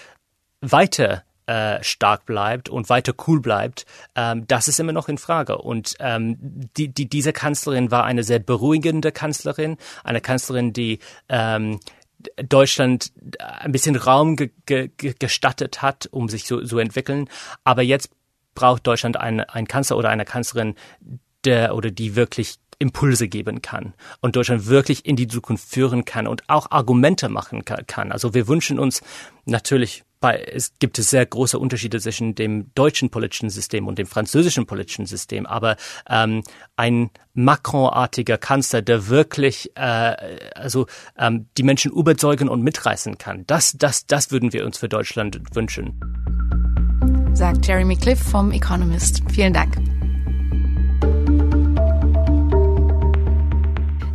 weiter 0.62 1.24
äh, 1.48 1.84
stark 1.84 2.26
bleibt 2.26 2.70
und 2.70 2.90
weiter 2.90 3.14
cool 3.28 3.42
bleibt, 3.42 3.86
ähm, 4.16 4.46
das 4.48 4.68
ist 4.68 4.80
immer 4.80 4.92
noch 4.92 5.10
in 5.10 5.18
Frage. 5.18 5.58
Und 5.58 5.96
ähm, 6.00 6.38
die, 6.78 6.90
die, 6.90 7.10
diese 7.10 7.34
Kanzlerin 7.34 7.90
war 7.90 8.04
eine 8.04 8.24
sehr 8.24 8.40
beruhigende 8.40 9.12
Kanzlerin, 9.12 9.78
eine 10.04 10.22
Kanzlerin, 10.22 10.74
die 10.74 11.00
ähm, 11.30 11.80
Deutschland 12.38 13.12
ein 13.40 13.72
bisschen 13.72 13.96
Raum 13.96 14.36
ge 14.36 14.52
ge 14.66 14.90
gestattet 14.98 15.82
hat, 15.82 16.08
um 16.12 16.30
sich 16.30 16.46
zu 16.46 16.60
so, 16.60 16.66
so 16.66 16.80
entwickeln. 16.80 17.30
Aber 17.64 17.82
jetzt 17.82 18.10
braucht 18.54 18.86
Deutschland 18.86 19.18
einen, 19.18 19.42
einen 19.42 19.68
Kanzler 19.68 19.98
oder 19.98 20.10
eine 20.10 20.26
Kanzlerin, 20.26 20.76
der 21.46 21.76
oder 21.76 21.92
die 21.92 22.16
wirklich 22.16 22.58
Impulse 22.80 23.28
geben 23.28 23.62
kann 23.62 23.94
und 24.22 24.36
Deutschland 24.36 24.68
wirklich 24.68 25.06
in 25.06 25.16
die 25.16 25.28
Zukunft 25.28 25.68
führen 25.68 26.06
kann 26.06 26.28
und 26.28 26.44
auch 26.48 26.72
Argumente 26.72 27.30
machen 27.30 27.64
kann. 27.66 28.12
Also 28.12 28.34
wir 28.34 28.48
wünschen 28.48 28.80
uns 28.80 29.02
natürlich 29.46 30.04
bei, 30.20 30.38
es 30.38 30.74
gibt 30.80 31.00
es 31.00 31.10
sehr 31.10 31.26
große 31.26 31.58
Unterschiede 31.60 32.00
zwischen 32.00 32.36
dem 32.36 32.72
deutschen 32.76 33.10
politischen 33.10 33.50
System 33.50 33.88
und 33.88 33.98
dem 33.98 34.08
französischen 34.08 34.66
politischen 34.66 35.06
System, 35.06 35.46
aber 35.46 35.78
ähm, 36.10 36.44
ein 36.76 37.10
Macron-artiger 37.34 38.38
Kanzler, 38.38 38.82
der 38.82 39.08
wirklich 39.08 39.72
äh, 39.76 40.16
also 40.56 40.88
ähm, 41.18 41.48
die 41.58 41.64
Menschen 41.64 41.92
überzeugen 41.92 42.50
und 42.50 42.64
mitreißen 42.64 43.18
kann, 43.18 43.46
das, 43.48 43.74
das, 43.78 44.08
das 44.08 44.32
würden 44.32 44.54
wir 44.54 44.66
uns 44.66 44.78
für 44.78 44.90
Deutschland 44.90 45.40
wünschen. 45.54 46.00
Sagt 47.34 47.68
Jeremy 47.68 47.96
Cliff 47.96 48.20
vom 48.20 48.52
Economist. 48.52 49.22
Vielen 49.32 49.54
Dank. 49.54 49.78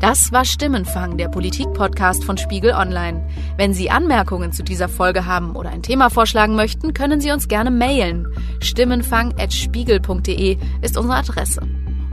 Das 0.03 0.33
war 0.33 0.45
Stimmenfang, 0.45 1.17
der 1.17 1.29
Politik-Podcast 1.29 2.25
von 2.25 2.37
Spiegel 2.37 2.73
Online. 2.73 3.25
Wenn 3.57 3.73
Sie 3.73 3.89
Anmerkungen 3.89 4.51
zu 4.51 4.65
dieser 4.65 4.89
Folge 4.89 5.27
haben 5.27 5.55
oder 5.55 5.71
ein 5.71 5.85
Thema 5.85 6.11
vorschlagen 6.11 6.57
möchten, 6.57 6.93
können 6.93 7.21
Sie 7.21 7.31
uns 7.31 7.47
gerne 7.47 7.71
mailen. 7.71 8.27
Stimmenfang.spiegel.de 8.61 10.59
ist 10.81 10.99
unsere 10.99 11.19
Adresse. 11.19 11.63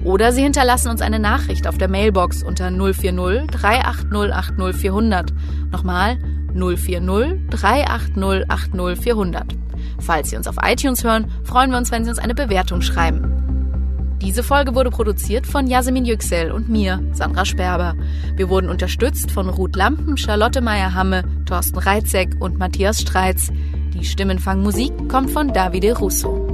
Oder 0.04 0.32
Sie 0.34 0.44
hinterlassen 0.44 0.90
uns 0.90 1.02
eine 1.02 1.18
Nachricht 1.18 1.66
auf 1.66 1.80
der 1.80 1.90
Mailbox 1.90 2.44
unter 2.44 2.70
040 2.70 3.48
380 3.48 4.34
80 4.34 4.76
400. 4.76 5.34
Nochmal 5.72 6.20
040 6.54 7.50
380 7.50 8.52
80 8.52 9.02
400. 9.02 9.56
Falls 10.00 10.30
Sie 10.30 10.38
uns 10.38 10.48
auf 10.48 10.58
iTunes 10.62 11.04
hören, 11.04 11.32
freuen 11.44 11.72
wir 11.72 11.80
uns, 11.80 11.92
wenn 11.92 12.04
Sie 12.04 12.12
uns 12.12 12.20
eine 12.20 12.36
Bewertung 12.36 12.84
schreiben. 12.84 13.39
Diese 14.22 14.44
Folge 14.44 14.76
wurde 14.76 14.90
produziert 14.90 15.48
von 15.48 15.68
Yasemin 15.68 16.04
Yüksel 16.06 16.52
und 16.52 16.68
mir, 16.68 17.02
Sandra 17.14 17.46
Sperber. 17.46 17.96
Wir 18.36 18.50
wurden 18.50 18.70
unterstützt 18.70 19.32
von 19.32 19.48
Ruth 19.48 19.76
Lampen, 19.76 20.18
Charlotte 20.18 20.62
Meyer-Hamme, 20.62 21.24
Thorsten 21.46 21.80
Reitzek 21.80 22.36
und 22.40 22.60
Matthias 22.60 23.02
Streitz. 23.02 23.50
Die 23.94 24.04
Stimmenfangmusik 24.04 24.92
kommt 25.10 25.32
von 25.32 25.54
Davide 25.54 25.98
Russo. 25.98 26.49